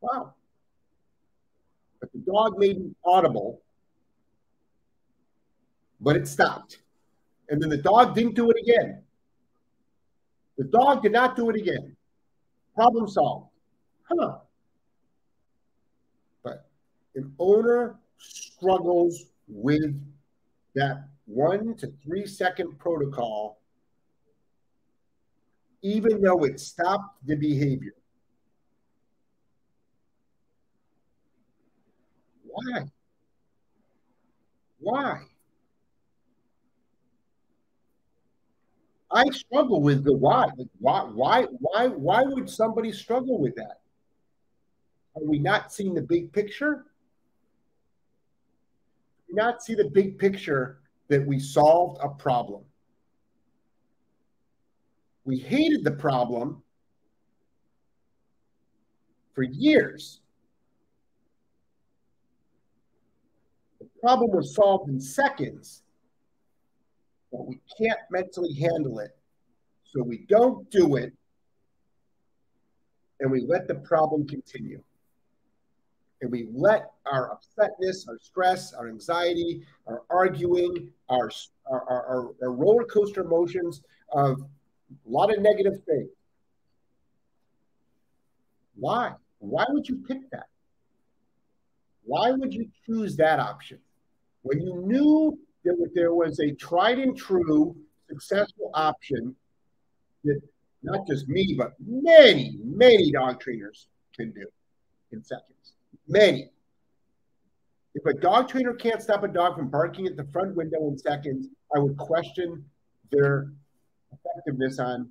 Wow. 0.00 0.34
But 2.00 2.12
the 2.12 2.18
dog 2.18 2.58
made 2.58 2.78
me 2.78 2.94
audible, 3.04 3.60
but 6.00 6.16
it 6.16 6.28
stopped. 6.28 6.78
And 7.48 7.62
then 7.62 7.68
the 7.68 7.76
dog 7.76 8.14
didn't 8.14 8.34
do 8.34 8.50
it 8.50 8.56
again. 8.60 9.02
The 10.58 10.64
dog 10.64 11.02
did 11.02 11.12
not 11.12 11.36
do 11.36 11.50
it 11.50 11.56
again. 11.56 11.96
Problem 12.74 13.08
solved. 13.08 13.50
Huh. 14.04 14.38
But 16.42 16.66
an 17.14 17.32
owner 17.38 17.96
struggles 18.18 19.26
with 19.48 19.94
that 20.74 21.08
one 21.26 21.74
to 21.76 21.92
three 22.02 22.26
second 22.26 22.78
protocol, 22.78 23.60
even 25.82 26.20
though 26.20 26.44
it 26.44 26.60
stopped 26.60 27.26
the 27.26 27.36
behavior. 27.36 27.94
Why? 32.46 32.84
Why? 34.78 35.22
I 39.10 39.24
struggle 39.30 39.80
with 39.80 40.04
the 40.04 40.12
why. 40.12 40.46
Like 40.56 40.68
why, 40.78 41.02
why, 41.02 41.42
why, 41.60 41.86
why 41.88 42.22
would 42.22 42.50
somebody 42.50 42.92
struggle 42.92 43.38
with 43.38 43.54
that? 43.56 43.80
Are 45.14 45.24
we 45.24 45.38
not 45.38 45.72
seeing 45.72 45.94
the 45.94 46.02
big 46.02 46.32
picture? 46.32 46.84
Not 49.30 49.62
see 49.62 49.74
the 49.74 49.90
big 49.90 50.18
picture 50.18 50.80
that 51.08 51.26
we 51.26 51.38
solved 51.38 52.00
a 52.02 52.08
problem. 52.08 52.62
We 55.24 55.38
hated 55.38 55.84
the 55.84 55.92
problem 55.92 56.62
for 59.34 59.42
years. 59.42 60.20
The 63.80 63.88
problem 64.00 64.30
was 64.30 64.54
solved 64.54 64.88
in 64.88 65.00
seconds 65.00 65.82
but 67.36 67.46
we 67.46 67.60
can't 67.78 67.98
mentally 68.10 68.54
handle 68.54 68.98
it. 69.00 69.14
So 69.84 70.02
we 70.02 70.24
don't 70.28 70.68
do 70.70 70.96
it 70.96 71.12
and 73.20 73.30
we 73.30 73.42
let 73.42 73.68
the 73.68 73.74
problem 73.74 74.26
continue. 74.26 74.82
And 76.22 76.30
we 76.30 76.48
let 76.50 76.92
our 77.04 77.36
upsetness, 77.36 78.08
our 78.08 78.18
stress, 78.18 78.72
our 78.72 78.88
anxiety, 78.88 79.62
our 79.86 80.02
arguing, 80.08 80.90
our, 81.10 81.30
our, 81.70 81.82
our, 81.82 82.30
our 82.42 82.52
roller 82.52 82.84
coaster 82.84 83.22
emotions 83.22 83.82
of 84.12 84.40
a 84.40 85.10
lot 85.10 85.32
of 85.32 85.42
negative 85.42 85.82
things. 85.84 86.08
Why? 88.76 89.12
Why 89.40 89.64
would 89.68 89.86
you 89.88 89.96
pick 90.08 90.30
that? 90.30 90.48
Why 92.04 92.30
would 92.30 92.54
you 92.54 92.70
choose 92.86 93.16
that 93.16 93.40
option? 93.40 93.78
When 94.42 94.60
you 94.60 94.76
knew 94.86 95.38
that 95.74 95.90
there 95.94 96.14
was 96.14 96.40
a 96.40 96.52
tried 96.52 96.98
and 96.98 97.16
true 97.16 97.76
successful 98.08 98.70
option 98.74 99.34
that 100.24 100.40
not 100.82 101.06
just 101.06 101.28
me, 101.28 101.54
but 101.58 101.74
many, 101.84 102.58
many 102.62 103.10
dog 103.10 103.40
trainers 103.40 103.88
can 104.14 104.30
do 104.32 104.46
in 105.12 105.22
seconds. 105.22 105.74
Many. 106.06 106.50
If 107.94 108.04
a 108.04 108.12
dog 108.12 108.48
trainer 108.48 108.74
can't 108.74 109.02
stop 109.02 109.24
a 109.24 109.28
dog 109.28 109.56
from 109.56 109.68
barking 109.68 110.06
at 110.06 110.16
the 110.16 110.24
front 110.24 110.54
window 110.54 110.88
in 110.88 110.98
seconds, 110.98 111.48
I 111.74 111.78
would 111.78 111.96
question 111.96 112.64
their 113.10 113.50
effectiveness 114.12 114.78
on 114.78 115.10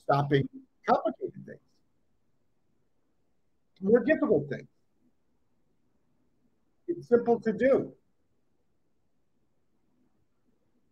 stopping 0.00 0.48
complicated 0.88 1.44
things, 1.46 1.58
more 3.80 4.04
difficult 4.04 4.48
things. 4.48 4.68
It's 6.86 7.08
simple 7.08 7.40
to 7.40 7.52
do. 7.52 7.92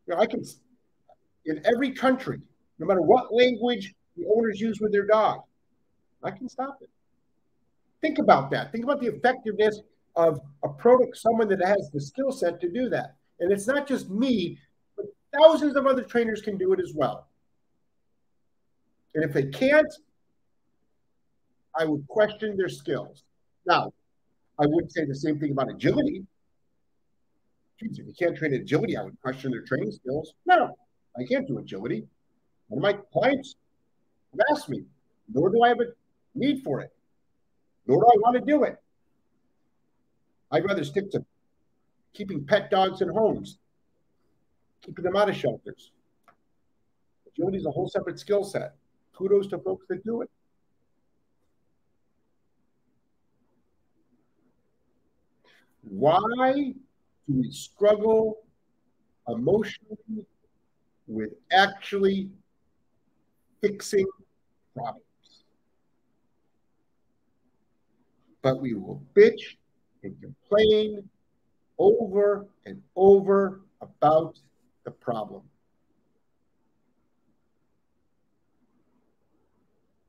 You 0.06 0.14
know, 0.14 0.20
I 0.20 0.26
can, 0.26 0.42
in 1.46 1.62
every 1.64 1.92
country, 1.92 2.40
no 2.78 2.86
matter 2.86 3.02
what 3.02 3.32
language 3.32 3.94
the 4.16 4.24
owners 4.26 4.60
use 4.60 4.80
with 4.80 4.92
their 4.92 5.06
dog, 5.06 5.42
I 6.22 6.30
can 6.30 6.48
stop 6.48 6.78
it. 6.80 6.90
Think 8.00 8.18
about 8.18 8.50
that. 8.50 8.72
Think 8.72 8.84
about 8.84 9.00
the 9.00 9.06
effectiveness 9.06 9.80
of 10.16 10.40
a 10.64 10.68
product, 10.68 11.16
someone 11.16 11.48
that 11.48 11.64
has 11.64 11.90
the 11.92 12.00
skill 12.00 12.32
set 12.32 12.60
to 12.60 12.68
do 12.68 12.88
that. 12.90 13.14
And 13.40 13.52
it's 13.52 13.66
not 13.66 13.86
just 13.86 14.10
me, 14.10 14.58
but 14.96 15.06
thousands 15.38 15.76
of 15.76 15.86
other 15.86 16.02
trainers 16.02 16.42
can 16.42 16.58
do 16.58 16.72
it 16.72 16.80
as 16.80 16.92
well. 16.94 17.28
And 19.14 19.24
if 19.24 19.32
they 19.32 19.44
can't, 19.44 19.92
I 21.78 21.84
would 21.84 22.06
question 22.08 22.56
their 22.56 22.68
skills. 22.68 23.24
Now, 23.66 23.92
I 24.58 24.66
wouldn't 24.66 24.92
say 24.92 25.04
the 25.04 25.14
same 25.14 25.38
thing 25.38 25.52
about 25.52 25.70
agility 25.70 26.26
geez, 27.82 27.98
if 27.98 28.06
you 28.06 28.14
can't 28.18 28.36
train 28.36 28.54
agility, 28.54 28.96
I 28.96 29.02
would 29.02 29.20
question 29.20 29.50
their 29.50 29.62
training 29.62 29.92
skills. 29.92 30.34
No, 30.46 30.76
I 31.18 31.24
can't 31.24 31.46
do 31.46 31.58
agility. 31.58 32.06
One 32.68 32.78
of 32.78 32.82
my 32.82 33.00
clients 33.12 33.56
have 34.32 34.40
asked 34.50 34.68
me, 34.68 34.84
nor 35.32 35.50
do 35.50 35.62
I 35.62 35.68
have 35.68 35.80
a 35.80 35.92
need 36.34 36.62
for 36.62 36.80
it, 36.80 36.90
nor 37.86 38.00
do 38.00 38.06
I 38.06 38.16
want 38.20 38.36
to 38.38 38.44
do 38.44 38.64
it. 38.64 38.76
I'd 40.50 40.64
rather 40.64 40.84
stick 40.84 41.10
to 41.12 41.24
keeping 42.12 42.44
pet 42.44 42.70
dogs 42.70 43.00
in 43.00 43.08
homes, 43.08 43.58
keeping 44.82 45.04
them 45.04 45.16
out 45.16 45.28
of 45.28 45.36
shelters. 45.36 45.92
Agility 47.26 47.58
is 47.58 47.66
a 47.66 47.70
whole 47.70 47.88
separate 47.88 48.18
skill 48.18 48.44
set. 48.44 48.74
Kudos 49.14 49.46
to 49.48 49.58
folks 49.58 49.86
that 49.88 50.04
do 50.04 50.22
it. 50.22 50.30
Why 55.82 56.74
do 57.26 57.40
we 57.40 57.50
struggle 57.50 58.38
emotionally 59.28 60.26
with 61.06 61.30
actually 61.52 62.30
fixing 63.60 64.06
problems. 64.74 65.04
But 68.42 68.60
we 68.60 68.74
will 68.74 69.02
bitch 69.14 69.56
and 70.02 70.16
complain 70.20 71.08
over 71.78 72.46
and 72.66 72.82
over 72.96 73.60
about 73.80 74.38
the 74.84 74.90
problem. 74.90 75.42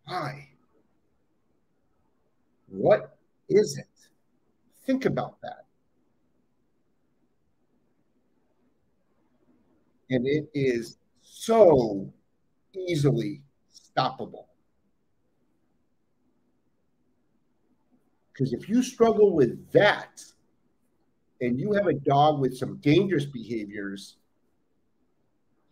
Why? 0.05 0.50
What 2.67 3.17
is 3.50 3.77
it? 3.77 3.86
Think 4.86 5.05
about 5.05 5.39
that. 5.41 5.62
And 10.13 10.27
it 10.27 10.48
is 10.53 10.98
so 11.24 12.13
easily 12.75 13.41
stoppable. 13.74 14.46
Because 18.32 18.53
if 18.53 18.70
you 18.70 18.84
struggle 18.84 19.34
with 19.34 19.72
that 19.72 20.22
and 21.41 21.60
you 21.60 21.74
have 21.74 21.88
a 21.88 21.93
dog 21.93 22.39
with 22.39 22.55
some 22.55 22.77
dangerous 22.77 23.25
behaviors, 23.25 24.17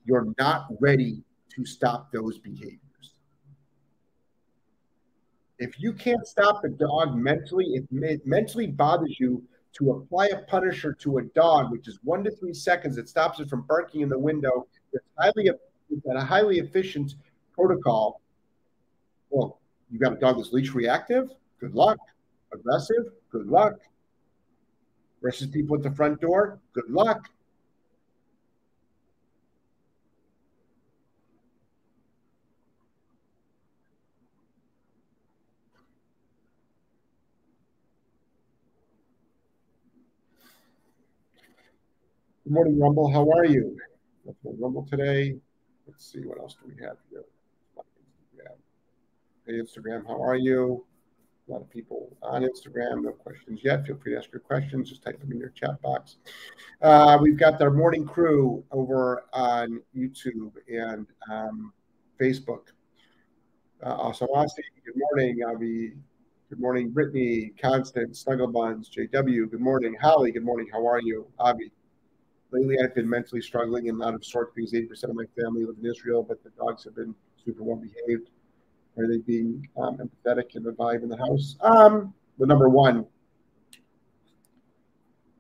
you're 0.05 0.33
not 0.39 0.65
ready 0.79 1.24
to 1.55 1.63
stop 1.63 2.12
those 2.12 2.39
behaviors. 2.39 2.79
If 5.60 5.79
you 5.79 5.93
can't 5.93 6.25
stop 6.25 6.63
the 6.63 6.69
dog 6.69 7.15
mentally, 7.15 7.75
if 7.75 7.83
it 7.91 8.25
mentally 8.25 8.65
bothers 8.65 9.19
you 9.19 9.43
to 9.74 9.92
apply 9.92 10.28
a 10.28 10.42
punisher 10.44 10.94
to 10.94 11.20
a 11.20 11.24
dog, 11.24 11.72
which 11.72 11.88
is 11.88 12.00
one 12.04 12.24
to 12.24 12.32
three 12.32 12.54
seconds, 12.54 12.98
it 12.98 13.08
stops 13.08 13.40
it 13.40 13.50
from 13.50 13.62
barking 13.63 14.01
in 14.01 14.10
the 14.10 14.20
window. 14.20 14.68
It's 14.94 15.06
highly 15.18 15.50
it's 15.90 16.06
a 16.06 16.24
highly 16.24 16.60
efficient 16.60 17.16
protocol. 17.54 18.22
Well, 19.30 19.60
you 19.90 20.00
got 20.00 20.13
a 20.13 20.18
dog 20.18 20.38
that's 20.38 20.54
leash 20.54 20.74
reactive. 20.74 21.30
Good 21.60 21.75
luck. 21.75 21.98
Aggressive. 22.54 23.12
Good 23.30 23.48
luck. 23.48 23.75
Versus 25.22 25.48
people 25.48 25.75
at 25.75 25.84
the 25.84 25.92
front 25.92 26.20
door. 26.22 26.60
Good 26.74 26.90
luck. 26.90 27.30
Good 42.51 42.55
morning, 42.55 42.79
Rumble. 42.81 43.10
How 43.10 43.31
are 43.31 43.46
you? 43.46 43.77
Rumble 44.43 44.86
today. 44.86 45.38
Let's 45.88 46.12
see 46.12 46.20
what 46.20 46.38
else 46.38 46.58
do 46.62 46.67
we 46.67 46.84
have 46.84 46.98
here. 47.10 47.24
Hey, 49.48 49.53
Instagram, 49.53 50.05
how 50.05 50.22
are 50.22 50.36
you? 50.36 50.86
A 51.48 51.51
lot 51.53 51.62
of 51.62 51.70
people 51.70 52.13
on 52.22 52.41
Instagram. 52.41 53.03
No 53.03 53.12
questions 53.13 53.62
yet. 53.63 53.88
Feel 53.88 53.96
free 53.96 54.12
to 54.12 54.17
ask 54.17 54.34
your 54.34 54.41
questions. 54.41 54.89
Just 54.89 55.01
type 55.01 55.22
them 55.22 55.31
in 55.31 55.39
your 55.39 55.51
chat 55.51 55.81
box. 55.81 56.17
Uh, 56.81 57.17
we've 57.22 57.39
got 57.39 57.62
our 57.62 57.72
morning 57.72 58.05
crew 58.05 58.65
over 58.72 59.24
on 59.31 59.81
YouTube 59.96 60.51
and 60.67 61.08
um, 61.31 61.72
Facebook. 62.20 62.74
Uh, 63.81 63.96
also, 63.96 64.27
Aussie, 64.27 64.58
good 64.84 64.96
morning. 64.98 65.39
Avi, 65.48 65.93
good 66.50 66.60
morning. 66.60 66.89
Brittany, 66.89 67.53
Constant, 67.62 68.12
Snugglebuns, 68.12 68.88
JW, 68.89 69.50
good 69.50 69.62
morning. 69.62 69.96
Holly, 70.01 70.34
good 70.34 70.43
morning. 70.43 70.67
How 70.70 70.86
are 70.86 71.00
you? 71.00 71.27
Avi, 71.39 71.72
lately 72.51 72.77
I've 72.84 72.93
been 72.93 73.10
mentally 73.10 73.41
struggling 73.41 73.89
and 73.89 74.01
out 74.03 74.13
of 74.13 74.25
sorts 74.25 74.53
because 74.55 74.74
80% 74.74 75.05
of 75.05 75.15
my 75.15 75.25
family 75.39 75.65
live 75.65 75.77
in 75.81 75.89
Israel, 75.89 76.23
but 76.23 76.43
the 76.43 76.52
dogs 76.52 76.84
have 76.84 76.95
been 76.95 77.15
super 77.43 77.63
well 77.63 77.78
behaved. 77.78 78.30
Are 78.97 79.08
they 79.08 79.17
being 79.19 79.67
um, 79.78 79.97
empathetic 79.97 80.56
and 80.56 80.65
the 80.65 80.71
vibe 80.71 81.04
in 81.04 81.10
the 81.10 81.17
house? 81.17 81.56
Um, 81.62 82.13
but 82.38 82.47
number 82.47 82.67
one, 82.67 83.06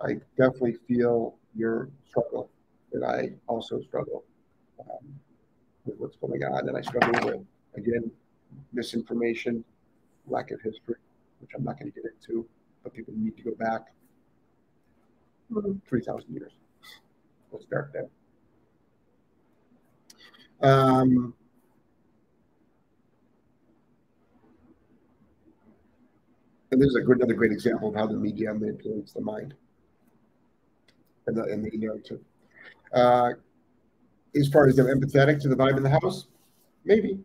I 0.01 0.13
definitely 0.37 0.77
feel 0.87 1.35
your 1.55 1.89
struggle, 2.07 2.49
and 2.93 3.03
I 3.03 3.33
also 3.47 3.81
struggle 3.81 4.23
um, 4.79 5.05
with 5.85 5.99
what's 5.99 6.15
going 6.15 6.43
on, 6.43 6.69
and 6.69 6.77
I 6.77 6.81
struggle 6.81 7.25
with 7.25 7.45
again 7.75 8.09
misinformation, 8.73 9.63
lack 10.27 10.51
of 10.51 10.61
history, 10.61 10.95
which 11.39 11.51
I'm 11.55 11.63
not 11.63 11.77
going 11.77 11.91
to 11.91 12.01
get 12.01 12.09
into, 12.09 12.47
but 12.83 12.93
people 12.93 13.13
need 13.17 13.35
to 13.37 13.43
go 13.43 13.51
back 13.59 13.87
3,000 15.87 16.33
years. 16.33 16.51
We'll 17.51 17.61
start 17.61 17.91
there. 17.93 18.07
Um, 20.61 21.33
and 26.71 26.81
this 26.81 26.87
is 26.87 26.95
a 26.95 27.01
good, 27.01 27.17
another 27.17 27.33
great 27.33 27.51
example 27.51 27.89
of 27.89 27.95
how 27.95 28.07
the 28.07 28.13
media 28.13 28.53
manipulates 28.53 29.11
the 29.13 29.21
mind 29.21 29.53
and 31.27 31.35
the, 31.35 31.43
and 31.43 31.65
the 31.65 31.77
narrative. 31.77 32.19
Uh, 32.93 33.31
as 34.35 34.47
far 34.47 34.67
as 34.67 34.75
they're 34.75 34.95
empathetic 34.95 35.41
to 35.41 35.49
the 35.49 35.55
vibe 35.55 35.77
in 35.77 35.83
the 35.83 35.89
house, 35.89 36.27
maybe, 36.85 37.19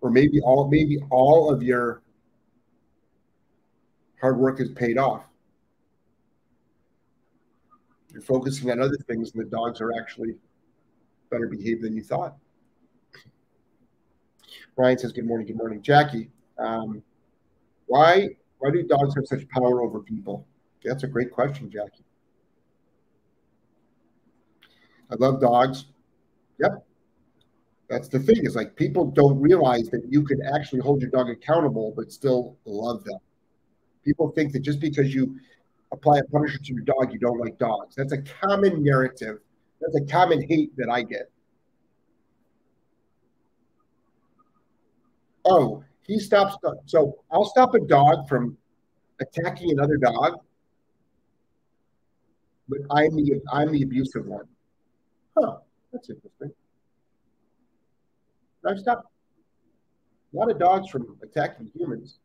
or 0.00 0.10
maybe 0.10 0.40
all 0.40 0.68
maybe 0.68 0.98
all 1.10 1.50
of 1.50 1.62
your 1.62 2.02
hard 4.20 4.38
work 4.38 4.60
is 4.60 4.68
paid 4.70 4.98
off. 4.98 5.24
You're 8.18 8.24
focusing 8.24 8.68
on 8.72 8.80
other 8.82 8.96
things, 9.06 9.32
and 9.32 9.40
the 9.40 9.48
dogs 9.48 9.80
are 9.80 9.92
actually 9.96 10.34
better 11.30 11.46
behaved 11.46 11.84
than 11.84 11.94
you 11.94 12.02
thought. 12.02 12.36
Ryan 14.76 14.98
says, 14.98 15.12
"Good 15.12 15.24
morning, 15.24 15.46
good 15.46 15.56
morning, 15.56 15.80
Jackie. 15.82 16.32
Um, 16.58 17.04
why 17.86 18.30
why 18.58 18.72
do 18.72 18.82
dogs 18.82 19.14
have 19.14 19.24
such 19.28 19.48
power 19.50 19.82
over 19.82 20.00
people?" 20.00 20.48
That's 20.82 21.04
a 21.04 21.06
great 21.06 21.30
question, 21.30 21.70
Jackie. 21.70 22.04
I 25.12 25.14
love 25.14 25.40
dogs. 25.40 25.84
Yep. 26.58 26.84
That's 27.88 28.08
the 28.08 28.18
thing 28.18 28.44
is 28.44 28.56
like 28.56 28.74
people 28.74 29.12
don't 29.12 29.40
realize 29.40 29.90
that 29.90 30.02
you 30.10 30.24
can 30.24 30.42
actually 30.42 30.80
hold 30.80 31.00
your 31.00 31.10
dog 31.10 31.30
accountable 31.30 31.94
but 31.96 32.10
still 32.10 32.58
love 32.64 33.04
them. 33.04 33.20
People 34.04 34.30
think 34.32 34.52
that 34.54 34.62
just 34.62 34.80
because 34.80 35.14
you 35.14 35.38
apply 35.92 36.18
a 36.18 36.24
punisher 36.24 36.58
to 36.58 36.72
your 36.72 36.82
dog, 36.82 37.12
you 37.12 37.18
don't 37.18 37.38
like 37.38 37.58
dogs. 37.58 37.94
That's 37.96 38.12
a 38.12 38.22
common 38.22 38.82
narrative. 38.82 39.38
That's 39.80 39.96
a 39.96 40.04
common 40.04 40.46
hate 40.48 40.76
that 40.76 40.88
I 40.90 41.02
get. 41.02 41.30
Oh, 45.44 45.82
he 46.02 46.18
stops. 46.18 46.56
So 46.86 47.18
I'll 47.30 47.44
stop 47.44 47.74
a 47.74 47.80
dog 47.80 48.28
from 48.28 48.56
attacking 49.20 49.70
another 49.70 49.96
dog, 49.96 50.40
but 52.68 52.78
I'm 52.90 53.14
the 53.16 53.40
I'm 53.52 53.72
the 53.72 53.82
abusive 53.82 54.26
one. 54.26 54.46
Huh? 55.38 55.58
That's 55.92 56.10
interesting. 56.10 56.52
I've 58.66 58.78
stopped 58.78 59.06
a 60.34 60.36
lot 60.36 60.50
of 60.50 60.58
dogs 60.58 60.90
from 60.90 61.16
attacking 61.22 61.70
humans. 61.74 62.18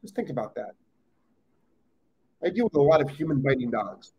Just 0.00 0.14
think 0.14 0.30
about 0.30 0.54
that. 0.54 0.74
I 2.44 2.48
deal 2.48 2.64
with 2.64 2.74
a 2.74 2.80
lot 2.80 3.00
of 3.00 3.10
human 3.10 3.40
biting 3.40 3.70
dogs. 3.70 4.12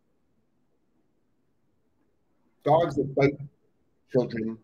Dogs 2.64 2.94
that 2.96 3.14
bite 3.14 3.36
children. 4.10 4.56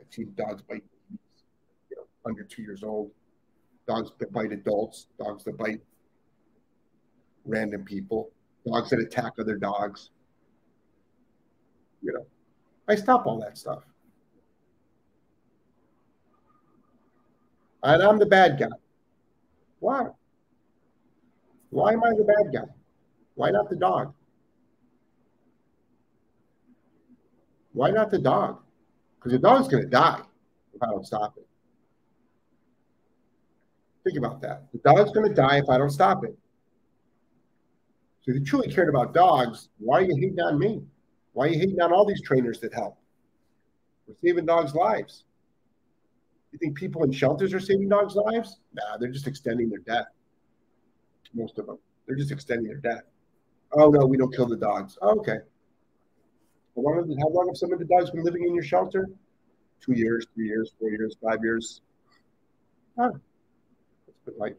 I've 0.00 0.12
seen 0.12 0.32
dogs 0.36 0.62
bite 0.62 0.84
you 1.90 1.96
know, 1.96 2.04
under 2.24 2.44
two 2.44 2.62
years 2.62 2.84
old. 2.84 3.10
Dogs 3.88 4.12
that 4.18 4.32
bite 4.32 4.52
adults. 4.52 5.08
Dogs 5.18 5.44
that 5.44 5.58
bite 5.58 5.80
random 7.44 7.84
people. 7.84 8.30
Dogs 8.64 8.90
that 8.90 9.00
attack 9.00 9.32
other 9.40 9.56
dogs. 9.56 10.10
You 12.02 12.12
know, 12.12 12.26
I 12.86 12.94
stop 12.94 13.26
all 13.26 13.40
that 13.40 13.58
stuff. 13.58 13.82
And 17.82 18.02
I'm 18.02 18.18
the 18.18 18.26
bad 18.26 18.58
guy. 18.58 18.66
Why? 19.80 20.06
Why 21.70 21.92
am 21.92 22.02
I 22.02 22.10
the 22.10 22.24
bad 22.24 22.52
guy? 22.52 22.72
Why 23.34 23.50
not 23.50 23.68
the 23.68 23.76
dog? 23.76 24.14
Why 27.72 27.90
not 27.90 28.10
the 28.10 28.18
dog? 28.18 28.60
Because 29.18 29.32
the 29.32 29.38
dog's 29.38 29.68
going 29.68 29.82
to 29.82 29.88
die 29.88 30.20
if 30.74 30.82
I 30.82 30.86
don't 30.86 31.06
stop 31.06 31.34
it. 31.36 31.46
Think 34.04 34.18
about 34.18 34.40
that. 34.42 34.64
The 34.72 34.78
dog's 34.78 35.12
going 35.12 35.28
to 35.28 35.34
die 35.34 35.58
if 35.58 35.68
I 35.68 35.78
don't 35.78 35.90
stop 35.90 36.24
it. 36.24 36.36
So 38.22 38.32
if 38.32 38.38
you 38.38 38.44
truly 38.44 38.72
cared 38.72 38.88
about 38.88 39.12
dogs, 39.12 39.68
why 39.78 39.98
are 39.98 40.04
you 40.04 40.14
hating 40.16 40.40
on 40.40 40.58
me? 40.58 40.82
Why 41.32 41.46
are 41.46 41.48
you 41.48 41.58
hating 41.58 41.80
on 41.80 41.92
all 41.92 42.06
these 42.06 42.22
trainers 42.22 42.58
that 42.60 42.72
help? 42.74 42.98
We're 44.06 44.14
saving 44.24 44.46
dogs' 44.46 44.74
lives. 44.74 45.24
You 46.52 46.58
think 46.58 46.76
people 46.76 47.04
in 47.04 47.12
shelters 47.12 47.52
are 47.52 47.60
saving 47.60 47.90
dogs' 47.90 48.16
lives? 48.16 48.60
Nah, 48.72 48.96
they're 48.96 49.10
just 49.10 49.26
extending 49.26 49.68
their 49.68 49.80
death 49.80 50.06
most 51.34 51.58
of 51.58 51.66
them. 51.66 51.78
They're 52.06 52.16
just 52.16 52.32
extending 52.32 52.66
their 52.66 52.78
death. 52.78 53.02
Oh 53.72 53.90
no, 53.90 54.06
we 54.06 54.16
don't 54.16 54.34
kill 54.34 54.46
the 54.46 54.56
dogs. 54.56 54.98
Oh, 55.02 55.18
okay. 55.20 55.38
How 56.74 56.82
long, 56.82 57.48
have 57.48 57.56
some 57.56 57.72
of 57.72 57.80
the 57.80 57.84
dogs 57.84 58.10
been 58.10 58.22
living 58.22 58.44
in 58.46 58.54
your 58.54 58.62
shelter? 58.62 59.08
Two 59.80 59.94
years, 59.94 60.26
three 60.34 60.46
years, 60.46 60.72
four 60.78 60.90
years, 60.90 61.16
five 61.22 61.38
years. 61.42 61.80
Ah, 62.96 63.10
that's 64.06 64.18
good 64.24 64.36
life. 64.36 64.54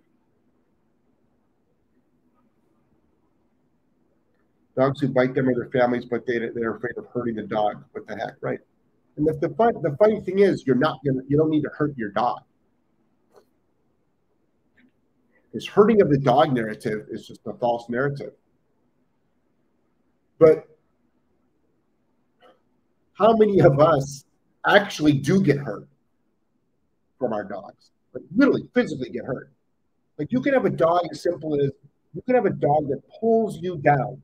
Dogs 4.78 5.02
who 5.02 5.10
bite 5.10 5.34
them 5.34 5.50
are 5.50 5.56
their 5.56 5.70
families, 5.70 6.06
but 6.06 6.26
they, 6.26 6.40
they're 6.40 6.76
afraid 6.76 6.98
of 6.98 7.06
hurting 7.14 7.36
the 7.36 7.44
dog. 7.44 7.84
What 7.92 8.08
the 8.08 8.16
heck, 8.16 8.36
right? 8.42 8.60
And 9.18 9.28
the, 9.28 9.34
the, 9.34 9.54
fun, 9.56 9.74
the 9.82 9.96
funny 9.98 10.22
thing 10.22 10.40
is, 10.40 10.66
you're 10.66 10.78
not 10.78 11.00
gonna, 11.06 11.22
you 11.28 11.38
don't 11.38 11.50
need 11.50 11.64
to 11.64 11.70
hurt 11.70 11.98
your 11.98 12.12
dog. 12.12 12.42
This 15.54 15.66
hurting 15.66 16.02
of 16.02 16.10
the 16.10 16.18
dog 16.18 16.54
narrative 16.54 17.08
is 17.10 17.28
just 17.28 17.42
a 17.48 17.54
false 17.54 17.90
narrative. 17.90 18.34
But 20.38 20.68
how 23.14 23.36
many 23.36 23.60
of 23.60 23.80
us 23.80 24.26
actually 24.66 25.14
do 25.14 25.42
get 25.42 25.58
hurt 25.58 25.88
from 27.18 27.34
our 27.34 27.44
dogs? 27.44 27.92
Like 28.14 28.24
literally, 28.36 28.70
physically 28.74 29.10
get 29.10 29.26
hurt. 29.26 29.52
Like 30.18 30.32
you 30.32 30.42
can 30.42 30.54
have 30.54 30.66
a 30.66 30.70
dog 30.70 31.08
as 31.12 31.22
simple 31.24 31.56
as 31.56 31.72
you 32.14 32.22
can 32.22 32.36
have 32.36 32.46
a 32.46 32.52
dog 32.52 32.88
that 32.90 33.02
pulls 33.20 33.58
you 33.62 33.78
down 33.78 34.22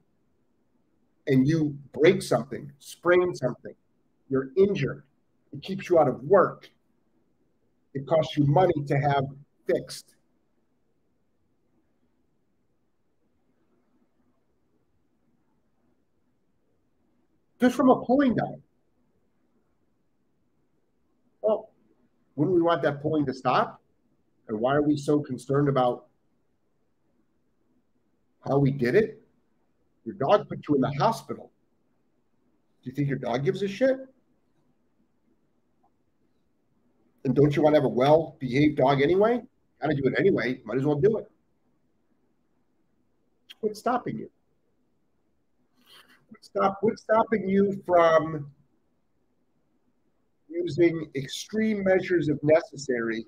and 1.28 1.48
you 1.48 1.78
break 1.94 2.22
something, 2.22 2.72
sprain 2.80 3.34
something, 3.36 3.74
you're 4.30 4.50
injured. 4.58 5.04
It 5.54 5.62
keeps 5.62 5.90
you 5.90 6.00
out 6.00 6.08
of 6.08 6.22
work. 6.24 6.70
It 7.94 8.06
costs 8.08 8.38
you 8.38 8.46
money 8.46 8.74
to 8.88 8.98
have 8.98 9.26
fixed. 9.68 10.15
Just 17.66 17.78
from 17.78 17.90
a 17.90 18.06
pulling 18.06 18.36
down. 18.36 18.62
Well, 21.42 21.72
wouldn't 22.36 22.56
we 22.56 22.62
want 22.62 22.84
that 22.84 23.02
pulling 23.02 23.26
to 23.26 23.34
stop? 23.34 23.82
And 24.48 24.60
why 24.60 24.76
are 24.76 24.84
we 24.84 24.96
so 24.96 25.20
concerned 25.20 25.68
about 25.68 26.06
how 28.48 28.60
we 28.60 28.70
did 28.70 28.94
it? 28.94 29.20
Your 30.06 30.14
dog 30.14 30.48
put 30.48 30.60
you 30.70 30.76
in 30.76 30.82
the 30.82 30.92
hospital. 31.00 31.52
Do 32.84 32.92
you 32.92 32.96
think 32.96 33.10
your 33.10 33.18
dog 33.18 33.44
gives 33.44 33.64
a 33.64 33.68
shit? 33.68 33.98
And 37.24 37.34
don't 37.34 37.56
you 37.56 37.64
want 37.64 37.74
to 37.74 37.82
have 37.82 37.86
a 37.86 37.90
well 37.90 38.38
behaved 38.40 38.78
dog 38.78 39.02
anyway? 39.02 39.42
Got 39.82 39.88
to 39.88 39.96
do 39.96 40.08
it 40.08 40.14
anyway. 40.20 40.62
Might 40.66 40.78
as 40.78 40.86
well 40.86 40.98
do 40.98 41.18
it. 41.18 41.32
What's 43.62 43.80
stopping 43.80 44.20
you? 44.20 44.30
What's, 46.30 46.48
stop, 46.48 46.78
what's 46.82 47.04
stopping 47.04 47.48
you 47.48 47.82
from 47.86 48.52
using 50.50 51.10
extreme 51.16 51.84
measures 51.84 52.30
if 52.30 52.38
necessary 52.44 53.26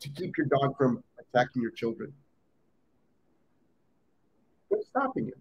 to 0.00 0.08
keep 0.10 0.36
your 0.36 0.46
dog 0.46 0.76
from 0.76 1.02
attacking 1.18 1.62
your 1.62 1.70
children? 1.72 2.12
What's 4.68 4.88
stopping 4.88 5.26
you? 5.26 5.34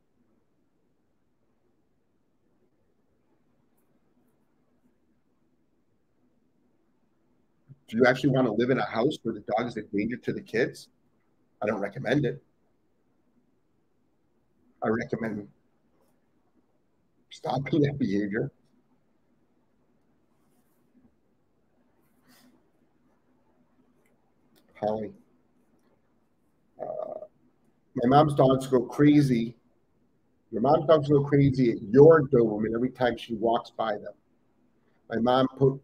Do 7.87 7.97
you 7.97 8.05
actually 8.05 8.29
want 8.29 8.45
to 8.45 8.53
live 8.53 8.69
in 8.69 8.77
a 8.77 8.85
house 8.85 9.17
where 9.23 9.33
the 9.33 9.43
dog 9.57 9.67
is 9.67 9.75
a 9.77 9.81
danger 9.81 10.17
to 10.17 10.31
the 10.31 10.41
kids? 10.41 10.89
I 11.61 11.65
don't 11.65 11.79
recommend 11.79 12.23
it. 12.23 12.41
I 14.83 14.89
recommend 14.89 15.47
stopping 17.29 17.81
that 17.81 17.97
behavior. 17.97 18.51
Holly. 24.79 25.11
Uh, 26.81 27.19
my 27.95 28.07
mom's 28.07 28.33
dogs 28.33 28.67
go 28.67 28.81
crazy. 28.81 29.55
Your 30.51 30.61
mom's 30.61 30.87
dogs 30.87 31.09
go 31.09 31.23
crazy 31.23 31.71
at 31.71 31.81
your 31.81 32.23
Doberman 32.29 32.73
every 32.73 32.89
time 32.89 33.17
she 33.17 33.35
walks 33.35 33.71
by 33.71 33.93
them. 33.93 34.13
My 35.09 35.17
mom 35.19 35.47
put 35.57 35.79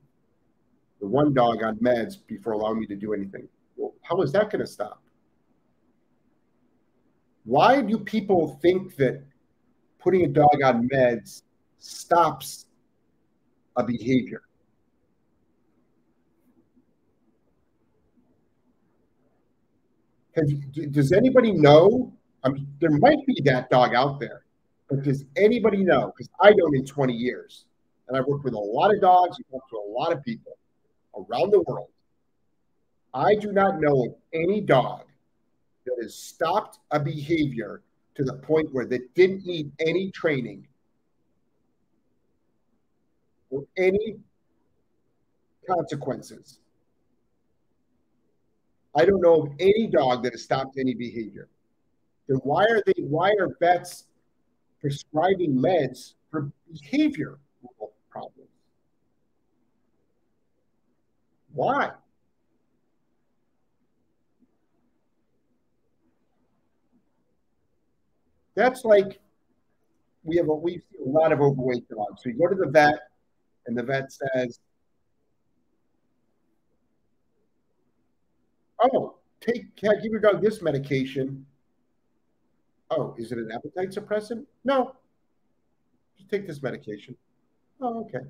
the 1.02 1.08
one 1.08 1.34
dog 1.34 1.62
on 1.64 1.76
meds 1.78 2.16
before 2.26 2.54
allowing 2.54 2.80
me 2.80 2.88
to 2.88 2.96
do 2.96 3.14
anything. 3.14 3.48
Well, 3.76 3.94
how 4.02 4.22
is 4.22 4.32
that 4.32 4.50
going 4.50 4.62
to 4.62 4.68
stop? 4.68 5.02
Why 7.44 7.82
do 7.82 8.00
people 8.00 8.58
think 8.62 8.96
that 8.96 9.24
putting 10.06 10.24
a 10.24 10.28
dog 10.28 10.62
on 10.64 10.88
meds 10.88 11.42
stops 11.80 12.68
a 13.76 13.84
behavior? 13.84 14.44
Does 20.92 21.12
anybody 21.12 21.54
know? 21.54 22.14
I 22.44 22.50
mean, 22.50 22.68
there 22.80 22.92
might 22.92 23.26
be 23.26 23.42
that 23.46 23.70
dog 23.70 23.96
out 23.96 24.20
there, 24.20 24.44
but 24.90 25.02
does 25.02 25.26
anybody 25.36 25.84
know? 25.84 26.14
Because 26.16 26.30
I 26.40 26.52
don't 26.54 26.76
in 26.76 26.86
20 26.86 27.14
years. 27.14 27.66
And 28.08 28.16
I've 28.16 28.26
worked 28.26 28.44
with 28.44 28.54
a 28.54 28.60
lot 28.60 28.94
of 28.94 29.02
dogs, 29.02 29.38
I've 29.40 29.52
worked 29.52 29.72
with 29.72 29.82
a 29.82 29.92
lot 29.92 30.12
of 30.12 30.24
people 30.24 30.58
around 31.16 31.52
the 31.52 31.62
world. 31.62 31.90
I 33.14 33.34
do 33.34 33.52
not 33.52 33.80
know 33.80 34.06
of 34.06 34.16
any 34.34 34.62
dog 34.62 35.06
that 35.86 35.96
has 36.04 36.14
stopped 36.14 36.80
a 36.92 37.00
behavior 37.00 37.82
to 38.16 38.24
the 38.24 38.34
point 38.34 38.74
where 38.74 38.86
they 38.86 39.02
didn't 39.14 39.46
need 39.46 39.72
any 39.80 40.10
training 40.12 40.68
or 43.50 43.66
any 43.78 44.16
consequences. 45.68 46.60
I 48.96 49.06
don't 49.06 49.22
know 49.22 49.44
of 49.44 49.50
any 49.60 49.88
dog 49.88 50.24
that 50.24 50.34
has 50.34 50.44
stopped 50.44 50.78
any 50.78 50.94
behavior. 50.94 51.50
Then 52.28 52.38
why 52.44 52.64
are 52.64 52.82
they 52.86 53.04
why 53.04 53.30
are 53.40 53.50
vets 53.60 54.08
prescribing 54.80 55.56
meds 55.56 56.14
for 56.32 56.52
behavior 56.72 57.38
problems? 58.10 58.50
Why? 61.54 61.92
That's 68.56 68.86
like 68.86 69.20
we 70.24 70.38
have 70.38 70.50
a 70.50 70.54
we 70.54 70.78
see 70.80 70.98
a 71.06 71.10
lot 71.10 71.32
of 71.32 71.42
overweight 71.42 71.88
dogs. 71.90 72.24
So 72.24 72.30
you 72.30 72.38
go 72.38 72.48
to 72.48 72.56
the 72.56 72.70
vet, 72.70 73.00
and 73.68 73.78
the 73.78 73.84
vet 73.84 74.12
says, 74.12 74.60
"Oh, 78.82 79.16
take 79.42 79.76
can 79.76 79.92
I 79.92 80.02
give 80.02 80.12
your 80.12 80.22
dog 80.22 80.42
this 80.42 80.62
medication?" 80.62 81.46
Oh, 82.92 83.16
is 83.18 83.32
it 83.32 83.40
an 83.40 83.52
appetite 83.52 83.90
suppressant? 83.90 84.46
No. 84.64 84.96
Just 86.18 86.30
take 86.30 86.48
this 86.48 86.62
medication. 86.62 87.18
Oh, 87.82 88.02
okay. 88.06 88.26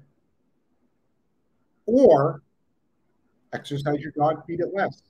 Or 1.86 2.42
Exercise 3.56 4.02
your 4.02 4.12
dog, 4.12 4.46
feed 4.46 4.60
it 4.60 4.74
less. 4.74 5.02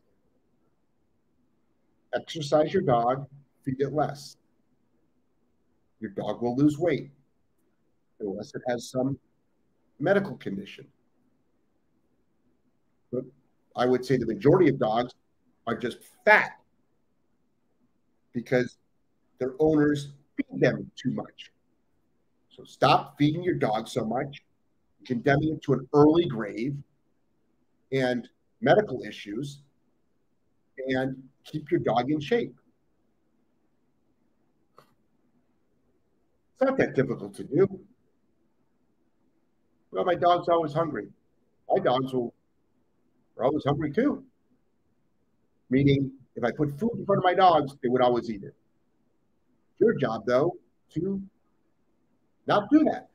Exercise 2.13 2.71
your 2.71 2.83
dog, 2.83 3.25
feed 3.63 3.81
it 3.81 3.91
less. 3.91 4.37
Your 5.99 6.11
dog 6.11 6.41
will 6.41 6.55
lose 6.55 6.77
weight 6.77 7.11
unless 8.19 8.53
it 8.55 8.61
has 8.67 8.89
some 8.89 9.17
medical 9.99 10.35
condition. 10.37 10.85
But 13.11 13.23
I 13.75 13.85
would 13.85 14.05
say 14.05 14.17
the 14.17 14.25
majority 14.25 14.69
of 14.69 14.79
dogs 14.79 15.13
are 15.67 15.75
just 15.75 15.99
fat 16.25 16.59
because 18.33 18.77
their 19.39 19.53
owners 19.59 20.09
feed 20.35 20.61
them 20.61 20.89
too 20.95 21.11
much. 21.11 21.51
So 22.49 22.63
stop 22.63 23.17
feeding 23.17 23.43
your 23.43 23.55
dog 23.55 23.87
so 23.87 24.05
much, 24.05 24.43
condemning 25.05 25.55
it 25.55 25.63
to 25.63 25.73
an 25.73 25.87
early 25.93 26.25
grave, 26.25 26.75
and 27.91 28.27
medical 28.61 29.01
issues 29.03 29.59
and 30.89 31.21
keep 31.43 31.71
your 31.71 31.79
dog 31.79 32.11
in 32.11 32.19
shape. 32.19 32.55
It's 36.55 36.69
not 36.69 36.77
that 36.77 36.95
difficult 36.95 37.35
to 37.35 37.43
do. 37.43 37.67
Well, 39.91 40.05
my 40.05 40.15
dog's 40.15 40.47
always 40.47 40.71
hungry. 40.71 41.07
My 41.69 41.83
dogs 41.83 42.13
will, 42.13 42.33
are 43.37 43.43
always 43.43 43.63
hungry 43.65 43.91
too. 43.91 44.23
Meaning, 45.69 46.11
if 46.35 46.43
I 46.45 46.51
put 46.51 46.79
food 46.79 46.91
in 46.97 47.05
front 47.05 47.19
of 47.19 47.23
my 47.25 47.33
dogs, 47.33 47.75
they 47.83 47.89
would 47.89 48.01
always 48.01 48.29
eat 48.29 48.43
it. 48.43 48.55
It's 49.71 49.79
your 49.79 49.97
job, 49.97 50.23
though, 50.25 50.55
to 50.93 51.21
not 52.47 52.69
do 52.69 52.85
that. 52.85 53.09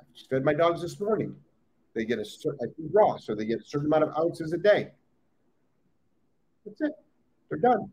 I 0.00 0.04
just 0.16 0.28
fed 0.28 0.44
my 0.44 0.54
dogs 0.54 0.82
this 0.82 0.98
morning. 0.98 1.36
They 1.94 2.04
get 2.04 2.18
a 2.18 2.24
certain 2.24 2.72
raw, 2.92 3.18
so 3.18 3.36
they 3.36 3.44
get 3.44 3.60
a 3.60 3.64
certain 3.64 3.86
amount 3.86 4.04
of 4.04 4.16
ounces 4.18 4.52
a 4.52 4.58
day. 4.58 4.90
That's 6.64 6.80
it. 6.80 6.92
They're 7.48 7.58
done. 7.58 7.92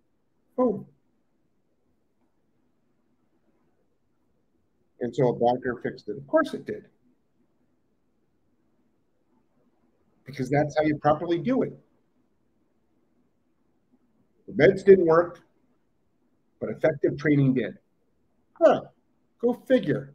Boom. 0.57 0.87
And 5.03 5.13
so 5.13 5.35
a 5.35 5.37
doctor 5.37 5.81
fixed 5.83 6.07
it. 6.07 6.15
Of 6.15 6.25
course 6.27 6.53
it 6.53 6.65
did. 6.65 6.85
Because 10.25 10.49
that's 10.49 10.77
how 10.77 10.83
you 10.85 10.95
properly 10.95 11.39
do 11.39 11.63
it. 11.63 11.77
The 14.47 14.53
meds 14.53 14.85
didn't 14.85 15.05
work, 15.05 15.41
but 16.61 16.69
effective 16.69 17.17
training 17.17 17.53
did. 17.53 17.77
Huh. 18.53 18.83
Go 19.41 19.61
figure. 19.67 20.13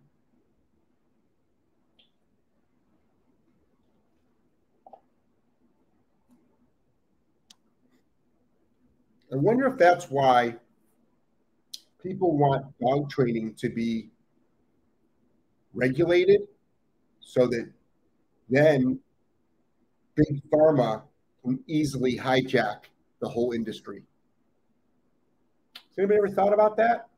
I 9.30 9.36
wonder 9.36 9.66
if 9.66 9.76
that's 9.76 10.06
why 10.06 10.56
people 12.02 12.38
want 12.38 12.64
dog 12.80 13.10
training 13.10 13.54
to 13.58 13.68
be 13.68 14.12
regulated 15.78 16.40
so 17.20 17.46
that 17.46 17.70
then 18.50 18.98
big 20.16 20.42
pharma 20.50 21.02
can 21.44 21.60
easily 21.68 22.18
hijack 22.18 22.80
the 23.20 23.28
whole 23.28 23.52
industry. 23.52 24.02
Has 25.74 25.98
anybody 25.98 26.18
ever 26.18 26.28
thought 26.28 26.52
about 26.52 26.76
that? 26.78 27.08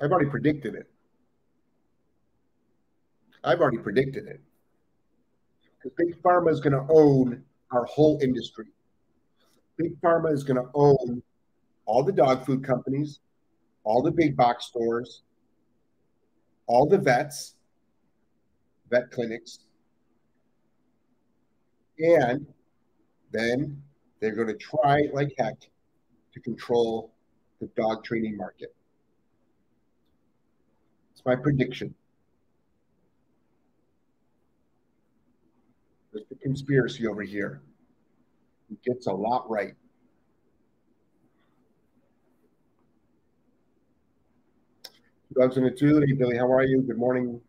I've 0.00 0.10
already 0.10 0.30
predicted 0.30 0.74
it. 0.74 0.88
I've 3.42 3.60
already 3.60 3.78
predicted 3.78 4.26
it. 4.26 4.40
Because 5.76 5.96
big 5.98 6.22
pharma 6.22 6.50
is 6.50 6.60
going 6.60 6.72
to 6.72 6.86
own 6.92 7.42
our 7.72 7.84
whole 7.84 8.18
industry. 8.22 8.66
Big 9.76 10.00
pharma 10.00 10.32
is 10.32 10.44
going 10.44 10.56
to 10.56 10.70
own 10.74 11.22
all 11.84 12.04
the 12.04 12.12
dog 12.12 12.46
food 12.46 12.64
companies, 12.64 13.20
all 13.82 14.02
the 14.02 14.10
big 14.10 14.36
box 14.36 14.66
stores, 14.66 15.22
all 16.66 16.86
the 16.86 16.98
vets, 16.98 17.54
vet 18.90 19.10
clinics, 19.10 19.60
and 21.98 22.46
then 23.32 23.82
they're 24.20 24.34
going 24.34 24.48
to 24.48 24.54
try 24.54 25.08
like 25.12 25.34
heck 25.38 25.60
to 26.32 26.40
control 26.40 27.12
the 27.60 27.66
dog 27.76 28.04
training 28.04 28.36
market. 28.36 28.74
It's 31.12 31.24
my 31.24 31.36
prediction. 31.36 31.94
There's 36.12 36.26
the 36.28 36.36
conspiracy 36.36 37.06
over 37.06 37.22
here. 37.22 37.62
He 38.68 38.76
gets 38.84 39.06
a 39.06 39.12
lot 39.12 39.48
right. 39.50 39.74
Dogs 45.38 45.56
in 45.56 45.64
the. 45.64 45.74
Hey, 46.06 46.12
Billy, 46.12 46.36
how 46.36 46.52
are 46.52 46.62
you? 46.62 46.80
Good 46.82 46.98
morning. 46.98 47.40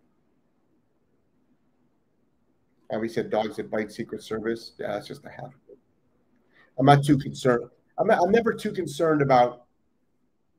We 2.97 3.09
said 3.09 3.29
dogs 3.29 3.57
that 3.57 3.69
bite 3.69 3.91
Secret 3.91 4.23
Service. 4.23 4.71
Yeah, 4.79 4.97
it's 4.97 5.07
just 5.07 5.25
a 5.25 5.29
habit. 5.29 5.51
I'm 6.79 6.85
not 6.85 7.03
too 7.03 7.17
concerned. 7.17 7.65
I'm, 7.97 8.09
I'm 8.09 8.31
never 8.31 8.53
too 8.53 8.71
concerned 8.71 9.21
about 9.21 9.65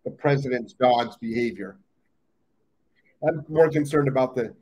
the 0.04 0.10
president's 0.10 0.74
dog's 0.74 1.16
behavior. 1.16 1.78
I'm 3.26 3.44
more 3.48 3.70
concerned 3.70 4.08
about 4.08 4.36
the 4.36 4.54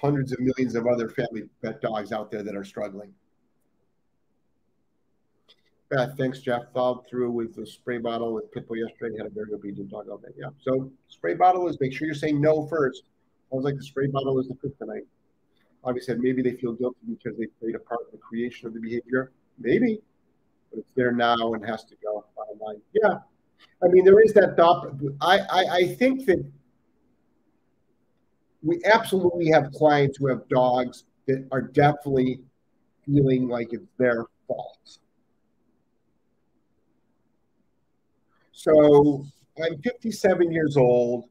hundreds 0.00 0.32
of 0.32 0.38
millions 0.40 0.76
of 0.76 0.86
other 0.86 1.08
family 1.08 1.42
pet 1.62 1.82
dogs 1.82 2.12
out 2.12 2.30
there 2.30 2.44
that 2.44 2.56
are 2.56 2.64
struggling. 2.64 3.12
Yeah, 5.92 6.06
thanks, 6.16 6.38
Jeff. 6.38 6.62
Followed 6.72 7.06
through 7.08 7.32
with 7.32 7.56
the 7.56 7.66
spray 7.66 7.98
bottle 7.98 8.32
with 8.34 8.52
Pitbull 8.54 8.78
yesterday. 8.78 9.16
Had 9.18 9.26
a 9.26 9.30
very 9.30 9.52
obedient 9.52 9.90
dog 9.90 10.08
all 10.08 10.18
day. 10.18 10.28
Yeah. 10.38 10.50
So 10.60 10.90
spray 11.08 11.34
bottle 11.34 11.68
is 11.68 11.80
make 11.80 11.92
sure 11.92 12.06
you're 12.06 12.14
saying 12.14 12.40
no 12.40 12.66
first. 12.66 13.02
Sounds 13.50 13.64
like 13.64 13.76
the 13.76 13.82
spray 13.82 14.06
bottle 14.06 14.38
is 14.38 14.46
the 14.46 14.54
kryptonite. 14.54 15.06
Obviously, 15.82 16.14
maybe 16.16 16.42
they 16.42 16.52
feel 16.52 16.74
guilty 16.74 16.98
because 17.08 17.36
they 17.38 17.46
played 17.58 17.74
a 17.74 17.80
part 17.80 18.00
in 18.12 18.18
the 18.18 18.18
creation 18.18 18.68
of 18.68 18.74
the 18.74 18.80
behavior. 18.80 19.32
Maybe, 19.58 20.00
but 20.70 20.78
it's 20.78 20.92
there 20.94 21.10
now 21.10 21.54
and 21.54 21.66
has 21.66 21.84
to 21.86 21.96
go. 22.02 22.24
Yeah. 22.92 23.18
I 23.82 23.88
mean, 23.88 24.04
there 24.04 24.20
is 24.20 24.32
that 24.34 24.56
thought. 24.56 24.94
I, 25.20 25.38
I, 25.38 25.64
I 25.72 25.94
think 25.94 26.26
that 26.26 26.44
we 28.62 28.80
absolutely 28.84 29.50
have 29.50 29.72
clients 29.72 30.18
who 30.18 30.28
have 30.28 30.46
dogs 30.48 31.04
that 31.26 31.48
are 31.50 31.62
definitely 31.62 32.40
feeling 33.04 33.48
like 33.48 33.72
it's 33.72 33.88
their 33.98 34.26
fault 34.46 34.98
So 38.62 39.24
I'm 39.64 39.80
57 39.80 40.52
years 40.52 40.76
old. 40.76 41.24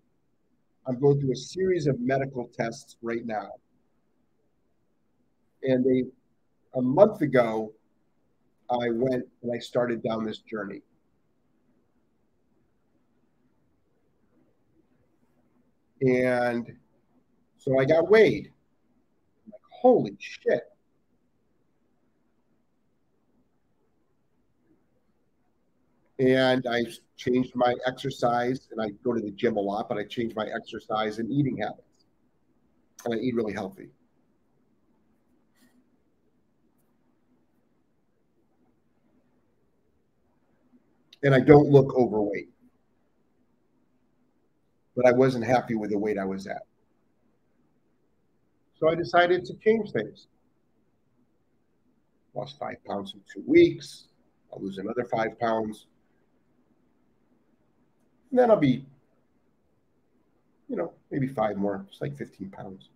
I'm 0.87 0.99
going 0.99 1.19
through 1.19 1.33
a 1.33 1.35
series 1.35 1.85
of 1.85 1.99
medical 1.99 2.49
tests 2.57 2.97
right 3.03 3.23
now. 3.23 3.49
And 5.61 5.85
they, 5.85 6.05
a 6.73 6.81
month 6.81 7.21
ago, 7.21 7.71
I 8.71 8.89
went 8.89 9.25
and 9.43 9.51
I 9.53 9.59
started 9.59 10.01
down 10.01 10.25
this 10.25 10.39
journey. 10.39 10.81
And 16.01 16.65
so 17.59 17.79
I 17.79 17.85
got 17.85 18.09
weighed. 18.09 18.51
I'm 19.45 19.51
like, 19.51 19.61
holy 19.69 20.17
shit. 20.17 20.63
And 26.19 26.67
I 26.69 26.83
changed 27.15 27.55
my 27.55 27.75
exercise. 27.85 28.67
And 28.71 28.81
I 28.81 28.89
go 29.03 29.13
to 29.13 29.21
the 29.21 29.31
gym 29.31 29.57
a 29.57 29.61
lot, 29.61 29.89
but 29.89 29.97
I 29.97 30.03
changed 30.03 30.35
my 30.35 30.45
exercise 30.53 31.19
and 31.19 31.31
eating 31.31 31.57
habits, 31.57 32.05
and 33.05 33.13
I 33.13 33.17
eat 33.17 33.35
really 33.35 33.53
healthy. 33.53 33.89
And 41.23 41.35
I 41.35 41.41
don't 41.41 41.69
look 41.69 41.93
overweight, 41.95 42.49
but 44.95 45.05
I 45.05 45.11
wasn't 45.11 45.45
happy 45.45 45.75
with 45.75 45.89
the 45.89 45.97
weight 45.97 46.17
I 46.17 46.23
was 46.23 46.47
at. 46.47 46.61
So 48.79 48.89
I 48.89 48.95
decided 48.95 49.43
to 49.45 49.53
change 49.55 49.91
things. 49.91 50.27
Lost 52.33 52.57
five 52.57 52.77
pounds 52.85 53.13
in 53.13 53.21
two 53.33 53.43
weeks. 53.45 54.05
I'll 54.53 54.61
lose 54.61 54.77
another 54.77 55.03
five 55.03 55.37
pounds. 55.37 55.87
And 58.29 58.39
then 58.39 58.51
I'll 58.51 58.57
be, 58.57 58.85
you 60.67 60.75
know, 60.75 60.93
maybe 61.11 61.27
five 61.27 61.57
more, 61.57 61.85
it's 61.89 62.01
like 62.01 62.15
15 62.17 62.51
pounds. 62.51 62.89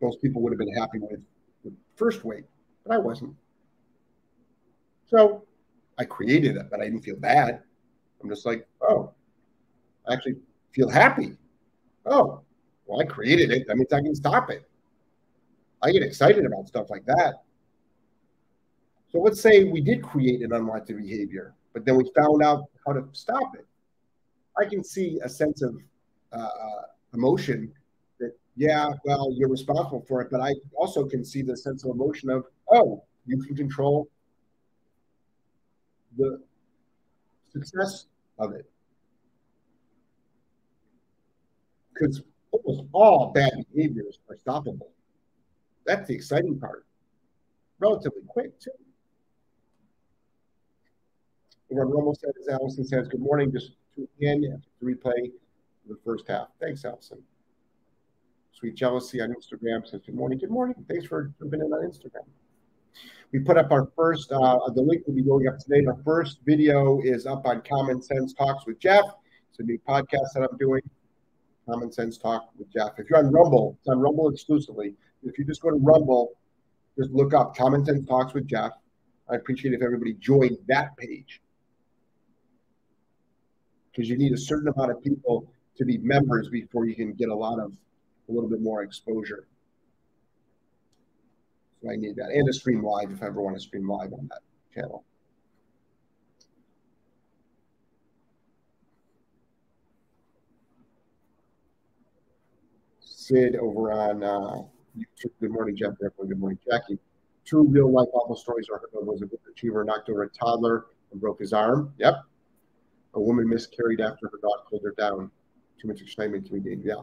Most 0.00 0.22
people 0.22 0.40
would 0.42 0.52
have 0.52 0.58
been 0.58 0.74
happy 0.74 0.98
with 0.98 1.20
the 1.64 1.72
first 1.96 2.24
weight, 2.24 2.44
but 2.86 2.94
I 2.94 2.98
wasn't. 2.98 3.34
So 5.06 5.44
I 5.98 6.04
created 6.04 6.56
it, 6.56 6.70
but 6.70 6.80
I 6.80 6.84
didn't 6.84 7.02
feel 7.02 7.16
bad. 7.16 7.62
I'm 8.22 8.30
just 8.30 8.46
like, 8.46 8.66
oh, 8.80 9.12
I 10.08 10.14
actually 10.14 10.36
feel 10.72 10.88
happy. 10.88 11.36
Oh, 12.06 12.40
well, 12.86 13.00
I 13.00 13.04
created 13.04 13.50
it. 13.50 13.66
That 13.66 13.76
means 13.76 13.92
I 13.92 14.00
can 14.00 14.14
stop 14.14 14.50
it. 14.50 14.68
I 15.82 15.92
get 15.92 16.02
excited 16.02 16.46
about 16.46 16.68
stuff 16.68 16.88
like 16.88 17.04
that. 17.06 17.42
So 19.12 19.18
let's 19.18 19.40
say 19.40 19.64
we 19.64 19.80
did 19.80 20.02
create 20.02 20.42
an 20.42 20.52
unwanted 20.52 20.96
behavior, 20.98 21.54
but 21.72 21.84
then 21.84 21.96
we 21.96 22.10
found 22.16 22.42
out 22.42 22.64
how 22.86 22.92
to 22.92 23.04
stop 23.12 23.54
it. 23.54 23.66
I 24.56 24.64
can 24.66 24.84
see 24.84 25.18
a 25.24 25.28
sense 25.28 25.62
of 25.62 25.76
uh, 26.32 26.48
emotion 27.12 27.72
that, 28.20 28.36
yeah, 28.56 28.90
well, 29.04 29.32
you're 29.36 29.48
responsible 29.48 30.04
for 30.06 30.20
it, 30.22 30.28
but 30.30 30.40
I 30.40 30.54
also 30.76 31.06
can 31.06 31.24
see 31.24 31.42
the 31.42 31.56
sense 31.56 31.84
of 31.84 31.90
emotion 31.90 32.30
of, 32.30 32.44
oh, 32.70 33.02
you 33.26 33.42
can 33.42 33.56
control 33.56 34.08
the 36.16 36.40
success 37.52 38.06
of 38.38 38.52
it. 38.52 38.70
Because 41.92 42.22
almost 42.52 42.88
all 42.92 43.32
bad 43.32 43.52
behaviors 43.74 44.20
are 44.28 44.36
stoppable. 44.36 44.88
That's 45.84 46.06
the 46.06 46.14
exciting 46.14 46.60
part. 46.60 46.86
Relatively 47.80 48.22
quick, 48.28 48.58
too. 48.60 48.70
What 51.70 51.88
Romo 51.88 52.16
said 52.18 52.32
is 52.40 52.48
Allison 52.48 52.84
says, 52.84 53.06
Good 53.06 53.20
morning. 53.20 53.52
Just 53.52 53.72
to 53.94 54.08
again 54.18 54.42
to 54.42 54.84
replay 54.84 55.30
the 55.88 55.96
first 56.04 56.26
half. 56.26 56.48
Thanks, 56.60 56.84
Allison. 56.84 57.18
Sweet 58.52 58.74
Jealousy 58.74 59.20
on 59.20 59.32
Instagram 59.32 59.86
says, 59.86 60.00
Good 60.04 60.16
morning. 60.16 60.38
Good 60.38 60.50
morning. 60.50 60.84
Thanks 60.88 61.06
for 61.06 61.32
jumping 61.38 61.60
in 61.60 61.66
on 61.66 61.88
Instagram. 61.88 62.26
We 63.32 63.38
put 63.38 63.56
up 63.56 63.70
our 63.70 63.88
first, 63.94 64.32
uh, 64.32 64.58
the 64.74 64.82
link 64.82 65.06
will 65.06 65.14
be 65.14 65.22
going 65.22 65.46
up 65.46 65.58
today. 65.58 65.86
Our 65.86 65.96
first 66.04 66.40
video 66.44 67.00
is 67.02 67.24
up 67.24 67.46
on 67.46 67.62
Common 67.62 68.02
Sense 68.02 68.34
Talks 68.34 68.66
with 68.66 68.80
Jeff. 68.80 69.04
It's 69.50 69.60
a 69.60 69.62
new 69.62 69.78
podcast 69.88 70.32
that 70.34 70.48
I'm 70.50 70.58
doing. 70.58 70.82
Common 71.68 71.92
Sense 71.92 72.18
Talk 72.18 72.50
with 72.58 72.68
Jeff. 72.72 72.98
If 72.98 73.08
you're 73.08 73.20
on 73.20 73.30
Rumble, 73.30 73.76
it's 73.78 73.88
on 73.88 74.00
Rumble 74.00 74.28
exclusively. 74.28 74.96
If 75.22 75.38
you 75.38 75.44
just 75.44 75.62
go 75.62 75.70
to 75.70 75.76
Rumble, 75.76 76.32
just 76.98 77.12
look 77.12 77.32
up 77.32 77.56
Common 77.56 77.84
Sense 77.84 78.04
Talks 78.08 78.34
with 78.34 78.48
Jeff. 78.48 78.72
I 79.30 79.36
appreciate 79.36 79.72
if 79.72 79.82
everybody 79.82 80.14
joined 80.14 80.58
that 80.66 80.96
page. 80.96 81.40
Because 83.90 84.08
you 84.08 84.16
need 84.16 84.32
a 84.32 84.38
certain 84.38 84.68
amount 84.68 84.90
of 84.90 85.02
people 85.02 85.52
to 85.76 85.84
be 85.84 85.98
members 85.98 86.48
before 86.48 86.86
you 86.86 86.94
can 86.94 87.12
get 87.12 87.28
a 87.28 87.34
lot 87.34 87.58
of 87.58 87.72
a 88.28 88.32
little 88.32 88.48
bit 88.48 88.60
more 88.60 88.82
exposure. 88.82 89.46
So 91.82 91.90
I 91.90 91.96
need 91.96 92.16
that 92.16 92.30
and 92.30 92.46
to 92.46 92.52
stream 92.52 92.82
live 92.82 93.10
if 93.10 93.22
I 93.22 93.26
ever 93.26 93.40
want 93.40 93.56
to 93.56 93.60
stream 93.60 93.88
live 93.88 94.12
on 94.12 94.28
that 94.30 94.40
channel. 94.74 95.04
Sid 103.00 103.56
over 103.56 103.92
on 103.92 104.22
uh, 104.22 104.62
YouTube. 104.96 105.30
Good 105.40 105.52
morning, 105.52 105.76
Jeff. 105.76 105.94
Good 106.00 106.38
morning, 106.38 106.58
Jackie. 106.68 106.98
True 107.46 107.66
real 107.66 107.90
life 107.90 108.08
awful 108.12 108.36
stories 108.36 108.68
are 108.70 108.80
was 108.92 109.22
a 109.22 109.26
good 109.26 109.38
achiever 109.50 109.84
knocked 109.84 110.08
over 110.10 110.24
a 110.24 110.28
toddler 110.28 110.86
and 111.10 111.20
broke 111.20 111.40
his 111.40 111.52
arm. 111.52 111.92
Yep. 111.98 112.14
A 113.14 113.20
woman 113.20 113.48
miscarried 113.48 114.00
after 114.00 114.28
her 114.28 114.38
dog 114.40 114.66
pulled 114.68 114.82
her 114.84 114.94
down. 114.96 115.30
Too 115.80 115.88
much 115.88 116.00
excitement 116.00 116.46
to 116.46 116.60
be 116.60 116.76
Yeah. 116.84 117.02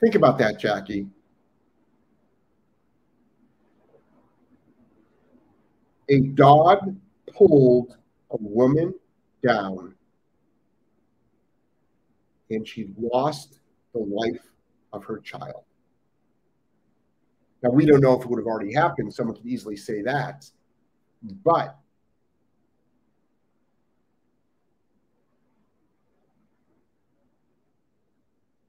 Think 0.00 0.14
about 0.14 0.38
that, 0.38 0.58
Jackie. 0.58 1.08
A 6.08 6.20
dog 6.20 6.96
pulled 7.26 7.96
a 8.30 8.36
woman 8.38 8.94
down 9.42 9.94
and 12.50 12.66
she 12.66 12.92
lost 12.98 13.60
the 13.92 14.00
life 14.00 14.46
of 14.92 15.04
her 15.04 15.18
child. 15.18 15.64
Now, 17.62 17.70
we 17.70 17.86
don't 17.86 18.00
know 18.00 18.18
if 18.18 18.24
it 18.24 18.28
would 18.28 18.38
have 18.38 18.46
already 18.46 18.74
happened. 18.74 19.12
Someone 19.12 19.36
could 19.36 19.46
easily 19.46 19.76
say 19.76 20.02
that. 20.02 20.50
But 21.44 21.78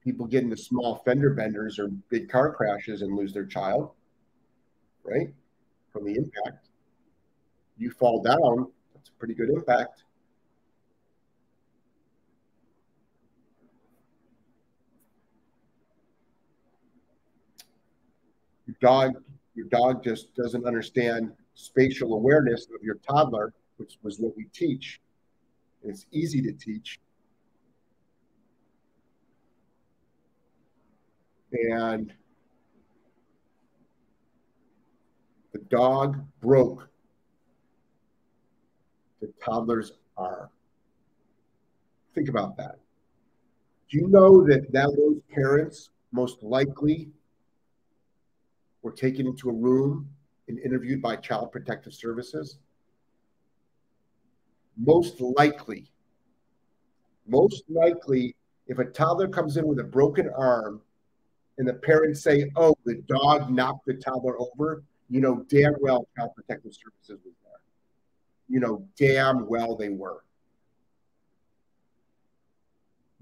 people 0.06 0.24
get 0.24 0.44
into 0.44 0.56
small 0.56 1.02
fender 1.04 1.30
benders 1.30 1.80
or 1.80 1.88
big 2.10 2.28
car 2.28 2.54
crashes 2.54 3.02
and 3.02 3.16
lose 3.16 3.32
their 3.32 3.44
child, 3.44 3.90
right? 5.02 5.34
From 5.92 6.04
the 6.04 6.14
impact. 6.14 6.68
You 7.76 7.90
fall 7.90 8.22
down, 8.22 8.70
that's 8.94 9.08
a 9.08 9.12
pretty 9.18 9.34
good 9.34 9.50
impact. 9.50 10.04
Your 18.68 18.76
dog, 18.80 19.14
your 19.56 19.66
dog 19.66 20.04
just 20.04 20.36
doesn't 20.36 20.64
understand 20.64 21.32
spatial 21.54 22.14
awareness 22.14 22.68
of 22.72 22.80
your 22.80 22.98
toddler, 23.08 23.54
which 23.78 23.98
was 24.04 24.20
what 24.20 24.36
we 24.36 24.44
teach. 24.52 25.00
It's 25.82 26.06
easy 26.12 26.40
to 26.42 26.52
teach. 26.52 27.00
And 31.70 32.12
the 35.52 35.58
dog 35.58 36.22
broke 36.40 36.88
the 39.20 39.32
toddler's 39.42 39.92
arm. 40.16 40.48
Think 42.14 42.28
about 42.28 42.56
that. 42.58 42.78
Do 43.90 43.98
you 43.98 44.08
know 44.08 44.46
that, 44.46 44.72
that 44.72 44.94
those 44.96 45.20
parents 45.32 45.90
most 46.12 46.42
likely 46.42 47.10
were 48.82 48.92
taken 48.92 49.26
into 49.26 49.48
a 49.48 49.52
room 49.52 50.08
and 50.48 50.58
interviewed 50.58 51.00
by 51.00 51.16
Child 51.16 51.52
Protective 51.52 51.94
Services? 51.94 52.58
Most 54.76 55.20
likely, 55.20 55.90
most 57.26 57.64
likely, 57.68 58.36
if 58.66 58.78
a 58.78 58.84
toddler 58.84 59.28
comes 59.28 59.56
in 59.56 59.66
with 59.66 59.78
a 59.78 59.84
broken 59.84 60.28
arm 60.36 60.82
and 61.58 61.66
the 61.66 61.74
parents 61.74 62.22
say, 62.22 62.50
oh, 62.56 62.76
the 62.84 63.02
dog 63.08 63.50
knocked 63.50 63.86
the 63.86 63.94
toddler 63.94 64.36
over, 64.40 64.82
you 65.08 65.20
know 65.20 65.44
damn 65.48 65.74
well 65.80 66.06
Child 66.16 66.30
Protective 66.34 66.72
Services 66.74 67.24
was 67.24 67.34
there. 67.44 67.60
You 68.48 68.60
know 68.60 68.86
damn 68.98 69.46
well 69.46 69.76
they 69.76 69.88
were. 69.88 70.24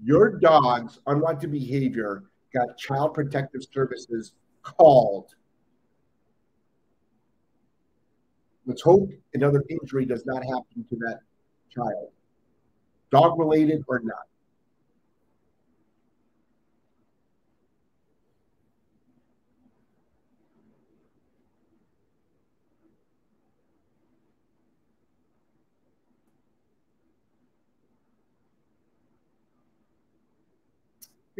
Your 0.03 0.39
dog's 0.39 0.99
unwanted 1.07 1.51
behavior 1.51 2.23
got 2.53 2.77
Child 2.77 3.13
Protective 3.13 3.61
Services 3.71 4.33
called 4.63 5.35
Let's 8.67 8.81
hope 8.81 9.11
another 9.35 9.63
injury 9.69 10.05
does 10.05 10.25
not 10.25 10.43
happen 10.43 10.85
to 10.89 10.95
that 10.95 11.19
child, 11.69 12.09
dog 13.11 13.37
related 13.37 13.83
or 13.87 13.99
not. 13.99 14.25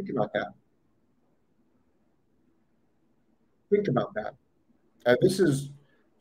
Think 0.06 0.18
about 0.18 0.34
that. 0.34 0.54
Think 3.72 3.88
about 3.88 4.13
that. 4.13 4.36
Uh, 5.06 5.15
this 5.22 5.39
is 5.39 5.72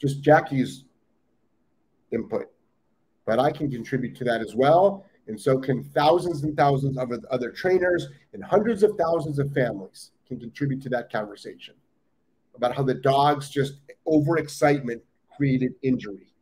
just 0.01 0.23
Jackie's 0.23 0.85
input. 2.11 2.47
But 3.27 3.39
I 3.39 3.51
can 3.51 3.71
contribute 3.71 4.17
to 4.17 4.25
that 4.25 4.41
as 4.41 4.55
well. 4.55 5.05
And 5.27 5.39
so 5.39 5.59
can 5.59 5.85
thousands 5.85 6.45
and 6.45 6.57
thousands 6.57 6.97
of 6.97 7.13
other 7.31 7.51
trainers 7.51 8.09
and 8.33 8.43
hundreds 8.43 8.83
of 8.83 8.97
thousands 8.99 9.39
of 9.39 9.53
families 9.53 10.13
can 10.27 10.41
contribute 10.41 10.83
to 10.83 10.89
that 10.91 11.13
conversation 11.13 11.75
about 12.55 12.75
how 12.75 12.83
the 12.83 12.95
dog's 12.95 13.51
just 13.51 13.81
overexcitement 14.07 15.01
created 15.37 15.75
injury 15.83 16.33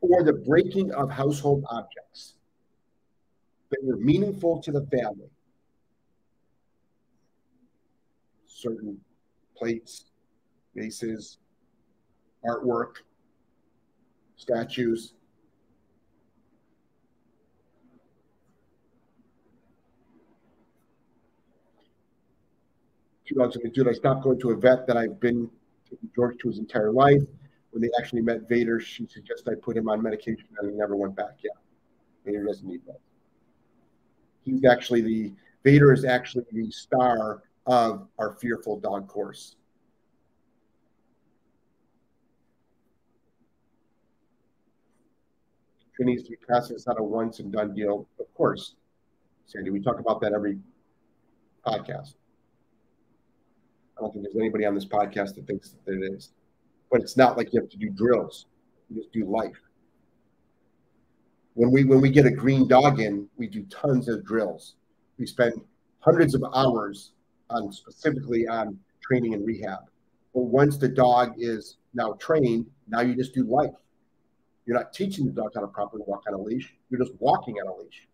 or 0.00 0.22
the 0.22 0.32
breaking 0.32 0.92
of 0.92 1.10
household 1.10 1.64
objects 1.70 2.34
that 3.70 3.78
were 3.82 3.96
meaningful 3.96 4.60
to 4.62 4.72
the 4.72 4.86
family. 4.86 5.30
Certain 8.46 9.00
plates, 9.56 10.06
vases, 10.74 11.38
artwork, 12.44 12.96
statues. 14.36 15.14
Two 23.26 23.36
dogs 23.36 23.56
the 23.62 23.68
dude. 23.68 23.88
I 23.88 23.92
stopped 23.92 24.24
going 24.24 24.40
to 24.40 24.50
a 24.50 24.56
vet 24.56 24.86
that 24.88 24.96
I've 24.96 25.20
been 25.20 25.48
taking 25.88 26.10
George 26.14 26.36
to 26.40 26.48
his 26.48 26.58
entire 26.58 26.90
life. 26.90 27.22
When 27.70 27.80
they 27.80 27.90
actually 28.00 28.22
met 28.22 28.48
Vader, 28.48 28.80
she 28.80 29.06
suggested 29.06 29.48
I 29.48 29.54
put 29.54 29.76
him 29.76 29.88
on 29.88 30.02
medication 30.02 30.46
and 30.58 30.72
he 30.72 30.76
never 30.76 30.96
went 30.96 31.14
back 31.14 31.36
Yeah. 31.42 31.50
Vader 32.24 32.44
doesn't 32.44 32.66
need 32.66 32.80
that. 32.86 32.98
He's 34.50 34.64
actually 34.64 35.00
the 35.02 35.32
Vader 35.62 35.92
is 35.92 36.04
actually 36.04 36.44
the 36.52 36.70
star 36.70 37.42
of 37.66 38.08
our 38.18 38.32
fearful 38.32 38.80
dog 38.80 39.06
course. 39.08 39.56
it 46.00 46.06
needs 46.06 46.22
to 46.22 46.30
be. 46.30 46.36
It's 46.48 46.86
not 46.86 46.98
a 46.98 47.02
once 47.02 47.40
and 47.40 47.52
done 47.52 47.74
deal. 47.74 48.08
Of 48.18 48.32
course, 48.34 48.74
Sandy, 49.44 49.70
we 49.70 49.80
talk 49.80 50.00
about 50.00 50.20
that 50.22 50.32
every 50.32 50.58
podcast. 51.66 52.14
I 53.98 54.00
don't 54.00 54.10
think 54.10 54.24
there's 54.24 54.36
anybody 54.36 54.64
on 54.64 54.74
this 54.74 54.86
podcast 54.86 55.34
that 55.34 55.46
thinks 55.46 55.74
that 55.84 55.94
it 55.94 56.14
is. 56.14 56.32
But 56.90 57.02
it's 57.02 57.18
not 57.18 57.36
like 57.36 57.52
you 57.52 57.60
have 57.60 57.68
to 57.68 57.76
do 57.76 57.90
drills. 57.90 58.46
You 58.88 58.96
just 58.96 59.12
do 59.12 59.26
life. 59.26 59.60
When 61.60 61.70
we 61.70 61.84
when 61.84 62.00
we 62.00 62.08
get 62.08 62.24
a 62.24 62.30
green 62.30 62.66
dog 62.66 63.00
in, 63.00 63.28
we 63.36 63.46
do 63.46 63.64
tons 63.64 64.08
of 64.08 64.24
drills. 64.24 64.76
We 65.18 65.26
spend 65.26 65.60
hundreds 65.98 66.34
of 66.34 66.42
hours 66.54 67.12
on 67.50 67.70
specifically 67.70 68.48
on 68.48 68.78
training 69.02 69.34
and 69.34 69.46
rehab. 69.46 69.80
But 70.32 70.44
once 70.44 70.78
the 70.78 70.88
dog 70.88 71.34
is 71.36 71.76
now 71.92 72.14
trained, 72.14 72.64
now 72.88 73.02
you 73.02 73.14
just 73.14 73.34
do 73.34 73.44
life. 73.44 73.74
You're 74.64 74.78
not 74.78 74.94
teaching 74.94 75.26
the 75.26 75.32
dog 75.32 75.50
how 75.54 75.60
to 75.60 75.66
properly 75.66 76.02
walk 76.06 76.22
on 76.28 76.32
a 76.32 76.38
leash. 76.40 76.72
You're 76.88 77.00
just 77.00 77.12
walking 77.18 77.56
on 77.56 77.66
a 77.66 77.76
leash. 77.76 78.08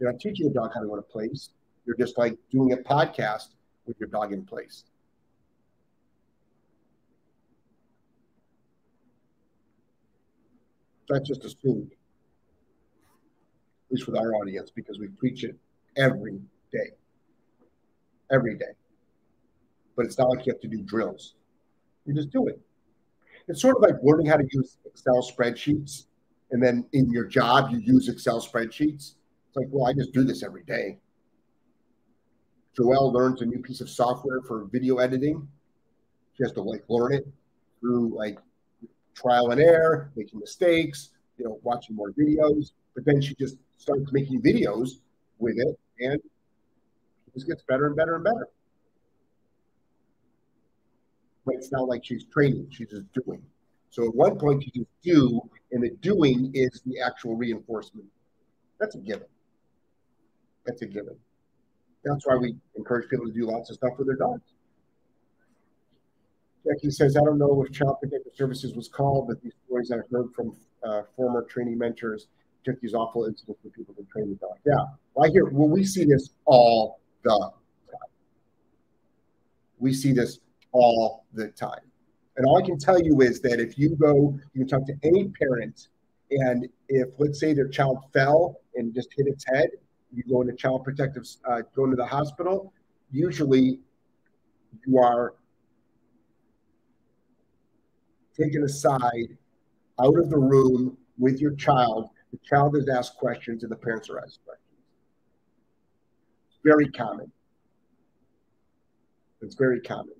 You're 0.00 0.10
not 0.10 0.18
teaching 0.18 0.48
the 0.48 0.54
dog 0.54 0.70
how 0.72 0.80
to 0.80 0.86
go 0.86 0.96
to 0.96 1.02
place. 1.02 1.50
You're 1.84 1.98
just 1.98 2.16
like 2.16 2.38
doing 2.50 2.72
a 2.72 2.78
podcast 2.78 3.48
with 3.84 4.00
your 4.00 4.08
dog 4.08 4.32
in 4.32 4.42
place. 4.42 4.84
That's 11.10 11.28
just 11.28 11.44
assumed, 11.44 11.92
least 13.96 14.06
with 14.06 14.16
our 14.16 14.34
audience, 14.34 14.70
because 14.70 14.98
we 14.98 15.08
preach 15.08 15.44
it 15.44 15.56
every 15.96 16.38
day. 16.72 16.90
Every 18.30 18.56
day. 18.56 18.74
But 19.96 20.06
it's 20.06 20.18
not 20.18 20.28
like 20.28 20.44
you 20.46 20.52
have 20.52 20.60
to 20.60 20.68
do 20.68 20.82
drills. 20.82 21.34
You 22.04 22.14
just 22.14 22.30
do 22.30 22.46
it. 22.48 22.60
It's 23.48 23.62
sort 23.62 23.76
of 23.76 23.82
like 23.82 23.94
learning 24.02 24.26
how 24.26 24.36
to 24.36 24.46
use 24.52 24.76
Excel 24.84 25.22
spreadsheets. 25.22 26.06
and 26.52 26.62
then 26.62 26.86
in 26.92 27.10
your 27.10 27.24
job 27.24 27.70
you 27.72 27.78
use 27.78 28.08
Excel 28.08 28.40
spreadsheets. 28.40 29.14
It's 29.48 29.56
like, 29.56 29.66
well, 29.70 29.86
I 29.86 29.92
just 29.92 30.12
do 30.12 30.22
this 30.22 30.42
every 30.44 30.62
day. 30.64 30.98
Joelle 32.78 33.12
learns 33.12 33.40
a 33.40 33.46
new 33.46 33.58
piece 33.58 33.80
of 33.80 33.88
software 33.88 34.42
for 34.42 34.64
video 34.70 34.98
editing. 34.98 35.48
She 36.34 36.44
has 36.44 36.52
to 36.52 36.62
like 36.62 36.84
learn 36.88 37.14
it 37.14 37.26
through 37.80 38.14
like 38.14 38.38
trial 39.14 39.50
and 39.50 39.60
error, 39.60 40.12
making 40.14 40.38
mistakes, 40.38 41.10
you 41.38 41.46
know, 41.46 41.58
watching 41.62 41.96
more 41.96 42.12
videos. 42.12 42.72
But 42.94 43.04
then 43.06 43.20
she 43.20 43.34
just 43.34 43.56
starts 43.76 44.12
making 44.12 44.42
videos 44.42 45.00
with 45.38 45.56
it 45.58 45.78
and 46.00 46.14
it 46.14 46.22
just 47.34 47.46
gets 47.46 47.62
better 47.62 47.86
and 47.86 47.96
better 47.96 48.16
and 48.16 48.24
better. 48.24 48.48
But 51.44 51.56
it's 51.56 51.70
not 51.70 51.88
like 51.88 52.04
she's 52.04 52.24
training, 52.24 52.68
she's 52.70 52.90
just 52.90 53.04
doing. 53.12 53.42
So 53.90 54.06
at 54.08 54.14
one 54.14 54.38
point 54.38 54.64
you 54.64 54.72
just 54.72 54.90
do, 55.02 55.40
and 55.72 55.82
the 55.82 55.90
doing 56.00 56.50
is 56.54 56.82
the 56.84 57.00
actual 57.00 57.36
reinforcement. 57.36 58.06
That's 58.78 58.94
a 58.94 58.98
given. 58.98 59.28
That's 60.66 60.82
a 60.82 60.86
given. 60.86 61.16
That's 62.04 62.26
why 62.26 62.36
we 62.36 62.56
encourage 62.76 63.08
people 63.08 63.26
to 63.26 63.32
do 63.32 63.46
lots 63.46 63.70
of 63.70 63.76
stuff 63.76 63.92
with 63.98 64.06
their 64.06 64.16
dogs. 64.16 64.42
Jackie 66.66 66.90
says, 66.90 67.16
I 67.16 67.20
don't 67.20 67.38
know 67.38 67.62
if 67.62 67.72
Child 67.72 67.98
Protective 68.00 68.32
Services 68.34 68.74
was 68.74 68.88
called, 68.88 69.28
but 69.28 69.40
these 69.40 69.52
stories 69.66 69.92
I've 69.92 70.08
heard 70.10 70.32
from 70.34 70.56
uh, 70.84 71.02
former 71.16 71.42
training 71.42 71.78
mentors 71.78 72.26
took 72.66 72.80
these 72.80 72.94
awful 72.94 73.24
incidents 73.24 73.60
where 73.62 73.70
people 73.70 73.94
to 73.94 74.04
train 74.12 74.28
the 74.28 74.34
dog. 74.36 74.56
Yeah, 74.66 74.74
well, 75.14 75.26
I 75.26 75.30
hear, 75.30 75.46
well, 75.46 75.68
we 75.68 75.84
see 75.84 76.04
this 76.04 76.30
all 76.44 77.00
the 77.22 77.30
time. 77.30 77.50
We 79.78 79.94
see 79.94 80.12
this 80.12 80.40
all 80.72 81.24
the 81.32 81.48
time. 81.48 81.80
And 82.36 82.44
all 82.46 82.58
I 82.62 82.66
can 82.66 82.78
tell 82.78 83.00
you 83.00 83.20
is 83.20 83.40
that 83.42 83.60
if 83.60 83.78
you 83.78 83.96
go, 83.96 84.38
you 84.52 84.66
can 84.66 84.68
talk 84.68 84.86
to 84.86 84.94
any 85.04 85.28
parent, 85.28 85.88
and 86.30 86.68
if, 86.88 87.08
let's 87.18 87.38
say, 87.38 87.54
their 87.54 87.68
child 87.68 87.98
fell 88.12 88.60
and 88.74 88.92
just 88.92 89.08
hit 89.16 89.26
its 89.26 89.44
head, 89.54 89.68
you 90.12 90.22
go 90.28 90.40
into 90.42 90.54
child 90.54 90.84
protective, 90.84 91.24
uh, 91.48 91.62
go 91.74 91.84
into 91.84 91.96
the 91.96 92.04
hospital, 92.04 92.72
usually 93.10 93.80
you 94.86 94.98
are 94.98 95.34
taken 98.36 98.64
aside 98.64 99.36
out 100.00 100.18
of 100.18 100.28
the 100.28 100.38
room 100.38 100.96
with 101.18 101.40
your 101.40 101.54
child. 101.54 102.10
The 102.32 102.38
child 102.44 102.76
is 102.76 102.88
asked 102.88 103.16
questions 103.16 103.62
and 103.62 103.72
the 103.72 103.76
parents 103.76 104.10
are 104.10 104.18
asked 104.18 104.40
questions. 104.44 104.66
It's 106.48 106.58
very 106.64 106.88
common. 106.88 107.30
It's 109.42 109.54
very 109.54 109.80
common. 109.80 110.14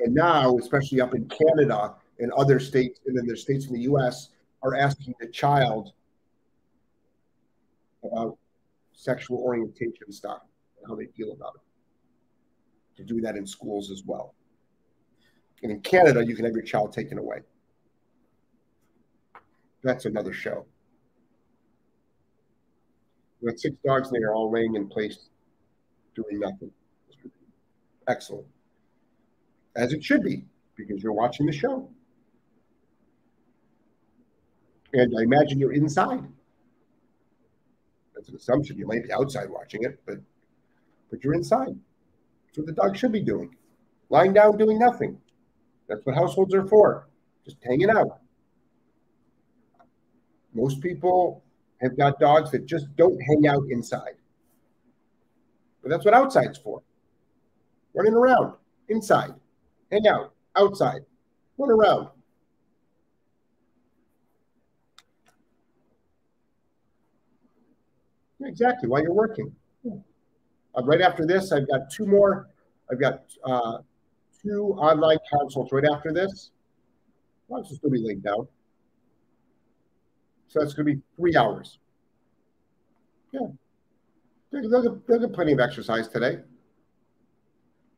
And 0.00 0.14
now, 0.14 0.56
especially 0.56 1.00
up 1.00 1.14
in 1.14 1.28
Canada 1.28 1.94
and 2.18 2.32
other 2.32 2.58
states, 2.58 3.00
and 3.06 3.16
then 3.16 3.26
there's 3.26 3.42
states 3.42 3.66
in 3.66 3.74
the 3.74 3.82
US, 3.82 4.30
are 4.62 4.74
asking 4.74 5.14
the 5.20 5.28
child 5.28 5.92
about 8.02 8.38
sexual 8.92 9.38
orientation 9.38 10.10
stuff 10.10 10.42
and 10.78 10.88
how 10.88 10.94
they 10.94 11.06
feel 11.06 11.32
about 11.32 11.54
it. 11.56 12.96
To 12.96 13.04
do 13.04 13.20
that 13.20 13.36
in 13.36 13.46
schools 13.46 13.90
as 13.90 14.02
well. 14.04 14.34
And 15.62 15.70
in 15.72 15.80
Canada, 15.80 16.24
you 16.24 16.34
can 16.34 16.44
have 16.44 16.54
your 16.54 16.62
child 16.62 16.92
taken 16.92 17.18
away. 17.18 17.40
That's 19.82 20.04
another 20.04 20.32
show. 20.32 20.66
We 23.40 23.50
have 23.50 23.58
six 23.58 23.76
dogs 23.84 24.08
and 24.08 24.20
they 24.20 24.24
are 24.24 24.34
all 24.34 24.50
laying 24.50 24.74
in 24.74 24.86
place, 24.86 25.30
doing 26.14 26.38
nothing. 26.38 26.70
Excellent. 28.06 28.46
As 29.76 29.92
it 29.92 30.04
should 30.04 30.22
be, 30.22 30.44
because 30.76 31.02
you're 31.02 31.12
watching 31.12 31.46
the 31.46 31.52
show. 31.52 31.88
And 34.92 35.14
I 35.18 35.22
imagine 35.22 35.58
you're 35.58 35.72
inside. 35.72 36.24
That's 38.14 38.28
an 38.28 38.36
assumption. 38.36 38.76
You 38.76 38.86
might 38.86 39.04
be 39.04 39.12
outside 39.12 39.48
watching 39.48 39.84
it, 39.84 40.00
but 40.04 40.18
but 41.10 41.24
you're 41.24 41.34
inside. 41.34 41.74
That's 42.46 42.58
what 42.58 42.66
the 42.66 42.72
dog 42.72 42.96
should 42.96 43.12
be 43.12 43.22
doing. 43.22 43.54
Lying 44.10 44.32
down 44.32 44.58
doing 44.58 44.78
nothing. 44.78 45.18
That's 45.88 46.04
what 46.04 46.14
households 46.14 46.54
are 46.54 46.66
for, 46.66 47.08
just 47.44 47.56
hanging 47.64 47.90
out. 47.90 48.18
Most 50.54 50.80
people 50.80 51.42
have 51.80 51.96
got 51.96 52.18
dogs 52.18 52.50
that 52.50 52.66
just 52.66 52.94
don't 52.96 53.18
hang 53.20 53.46
out 53.46 53.64
inside. 53.70 54.14
But 55.82 55.90
that's 55.90 56.04
what 56.04 56.14
outside's 56.14 56.58
for. 56.58 56.82
Running 57.94 58.14
around 58.14 58.54
inside, 58.88 59.34
hang 59.90 60.06
out 60.06 60.32
outside, 60.56 61.00
run 61.58 61.70
around. 61.70 62.08
Exactly, 68.42 68.88
while 68.88 69.02
you're 69.02 69.12
working. 69.12 69.54
Uh, 69.86 70.82
right 70.84 71.00
after 71.00 71.26
this, 71.26 71.52
I've 71.52 71.68
got 71.68 71.90
two 71.90 72.06
more. 72.06 72.48
I've 72.90 73.00
got 73.00 73.24
uh, 73.44 73.78
two 74.42 74.74
online 74.78 75.18
consults 75.30 75.72
right 75.72 75.84
after 75.84 76.12
this. 76.12 76.50
Well, 77.48 77.62
just 77.62 77.82
going 77.82 77.94
to 77.94 78.00
be 78.00 78.06
laid 78.06 78.22
down. 78.22 78.46
So 80.50 80.58
that's 80.58 80.74
going 80.74 80.86
to 80.86 80.94
be 80.94 81.00
three 81.16 81.36
hours. 81.36 81.78
Yeah. 83.32 83.46
They'll 84.50 84.82
get, 84.82 85.06
they'll 85.06 85.20
get 85.20 85.32
plenty 85.32 85.52
of 85.52 85.60
exercise 85.60 86.08
today. 86.08 86.38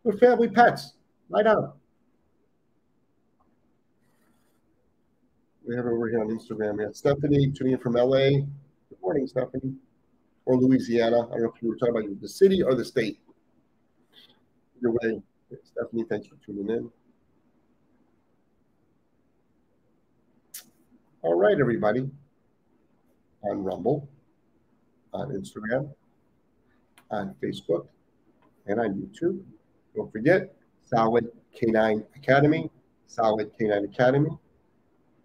With 0.05 0.21
family 0.21 0.49
pets. 0.49 0.93
Lie 1.31 1.45
down. 1.45 1.73
We 5.67 5.75
have 5.77 5.87
over 5.87 6.11
here 6.11 6.21
on 6.21 6.29
Instagram. 6.29 6.77
We 6.77 6.85
have 6.85 6.95
Stephanie 6.95 7.51
tuning 7.53 7.73
in 7.73 7.79
from 7.79 7.95
LA. 7.95 8.29
Good 8.29 9.01
morning, 9.01 9.27
Stephanie. 9.27 9.75
Or 10.45 10.61
Louisiana. 10.61 11.21
I 11.29 11.31
don't 11.31 11.43
know 11.45 11.53
if 11.57 11.63
you 11.63 11.71
were 11.71 11.77
talking 11.77 11.97
about 11.97 12.21
the 12.21 12.29
city 12.29 12.63
or 12.63 12.75
the 12.75 12.85
state. 12.85 13.21
Either 14.77 14.91
way, 14.91 15.23
Stephanie, 15.65 16.05
thanks 16.07 16.27
for 16.27 16.35
tuning 16.45 16.69
in. 16.69 16.91
All 21.23 21.39
right, 21.39 21.59
everybody. 21.59 22.11
On 23.43 23.63
Rumble, 23.63 24.09
on 25.13 25.31
Instagram, 25.31 25.91
on 27.11 27.35
Facebook, 27.43 27.87
and 28.67 28.81
on 28.81 28.95
YouTube. 28.95 29.43
Don't 29.97 30.11
forget, 30.13 30.55
Solid 30.81 31.29
K9 31.61 32.05
Academy, 32.17 32.71
Solid 33.07 33.51
K9 33.59 33.85
Academy. 33.85 34.31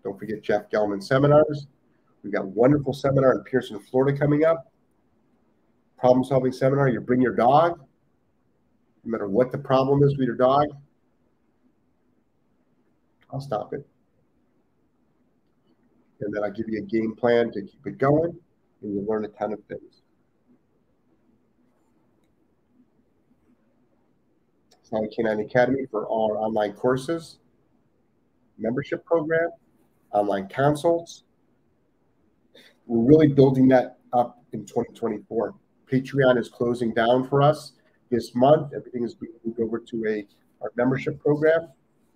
Don't 0.03 0.18
forget 0.18 0.41
Jeff 0.41 0.70
Gellman 0.70 1.03
seminars. 1.03 1.68
We've 2.24 2.34
got 2.34 2.47
wonderful 2.47 2.93
seminar 2.93 3.34
in 3.34 3.43
Pearson, 3.43 3.80
Florida 3.80 4.18
coming 4.18 4.43
up. 4.43 4.72
Problem 5.97 6.24
solving 6.24 6.51
seminar. 6.51 6.89
You 6.89 7.01
bring 7.01 7.22
your 7.22 7.36
dog 7.36 7.80
no 9.07 9.11
matter 9.11 9.28
what 9.28 9.51
the 9.53 9.57
problem 9.57 10.03
is 10.03 10.18
with 10.18 10.28
your 10.28 10.36
dog, 10.36 10.65
I'll 13.32 13.39
stop 13.39 13.74
it. 13.74 13.88
And 16.22 16.34
then 16.34 16.43
I'll 16.43 16.51
give 16.51 16.68
you 16.68 16.80
a 16.80 16.82
game 16.82 17.15
plan 17.15 17.51
to 17.51 17.61
keep 17.61 17.86
it 17.86 17.97
going, 17.97 18.36
and 18.82 18.93
you'll 18.93 19.05
learn 19.05 19.26
a 19.26 19.30
ton 19.30 19.53
of 19.53 19.63
things. 19.65 20.01
Solid 24.82 25.13
K9 25.18 25.45
Academy 25.45 25.86
for 25.91 26.07
all 26.07 26.32
our 26.32 26.38
online 26.38 26.74
courses, 26.74 27.39
membership 28.57 29.05
program, 29.05 29.49
online 30.13 30.47
consults. 30.47 31.24
We're 32.86 33.05
really 33.05 33.28
building 33.28 33.68
that 33.68 33.97
up 34.13 34.41
in 34.53 34.65
2024. 34.65 35.53
Patreon 35.91 36.38
is 36.38 36.49
closing 36.49 36.93
down 36.93 37.28
for 37.28 37.41
us 37.41 37.74
this 38.09 38.34
month. 38.34 38.74
Everything 38.74 39.03
is 39.03 39.13
being 39.15 39.34
moved 39.45 39.59
over 39.59 39.80
to 39.80 40.05
a 40.07 40.28
our 40.61 40.72
membership 40.76 41.20
program, 41.20 41.68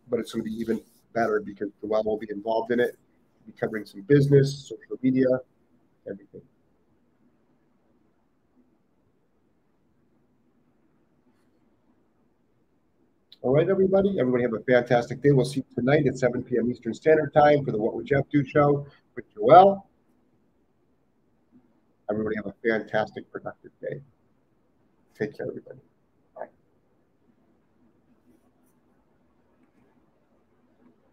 but 0.09 0.19
it's 0.19 0.33
going 0.33 0.43
to 0.43 0.49
be 0.49 0.55
even 0.55 0.81
better 1.13 1.41
because 1.45 1.69
Joelle 1.83 2.05
will 2.05 2.17
be 2.17 2.27
involved 2.31 2.71
in 2.71 2.79
it. 2.79 2.97
Be 3.45 3.51
covering 3.53 3.85
some 3.85 4.01
business, 4.01 4.67
social 4.67 4.97
media, 5.01 5.27
everything. 6.09 6.41
All 13.43 13.55
right, 13.55 13.67
everybody. 13.67 14.19
Everybody 14.19 14.43
have 14.43 14.53
a 14.53 14.59
fantastic 14.59 15.21
day. 15.23 15.31
We'll 15.31 15.45
see 15.45 15.61
you 15.61 15.75
tonight 15.75 16.05
at 16.05 16.17
7 16.17 16.43
p.m. 16.43 16.69
Eastern 16.69 16.93
Standard 16.93 17.33
Time 17.33 17.65
for 17.65 17.71
the 17.71 17.77
What 17.77 17.95
Would 17.95 18.05
Jeff 18.05 18.25
Do 18.31 18.45
show 18.45 18.85
with 19.15 19.25
Joelle. 19.35 19.81
Everybody 22.09 22.35
have 22.35 22.45
a 22.45 22.53
fantastic, 22.63 23.31
productive 23.31 23.71
day. 23.81 24.01
Take 25.17 25.35
care, 25.35 25.47
everybody. 25.47 25.79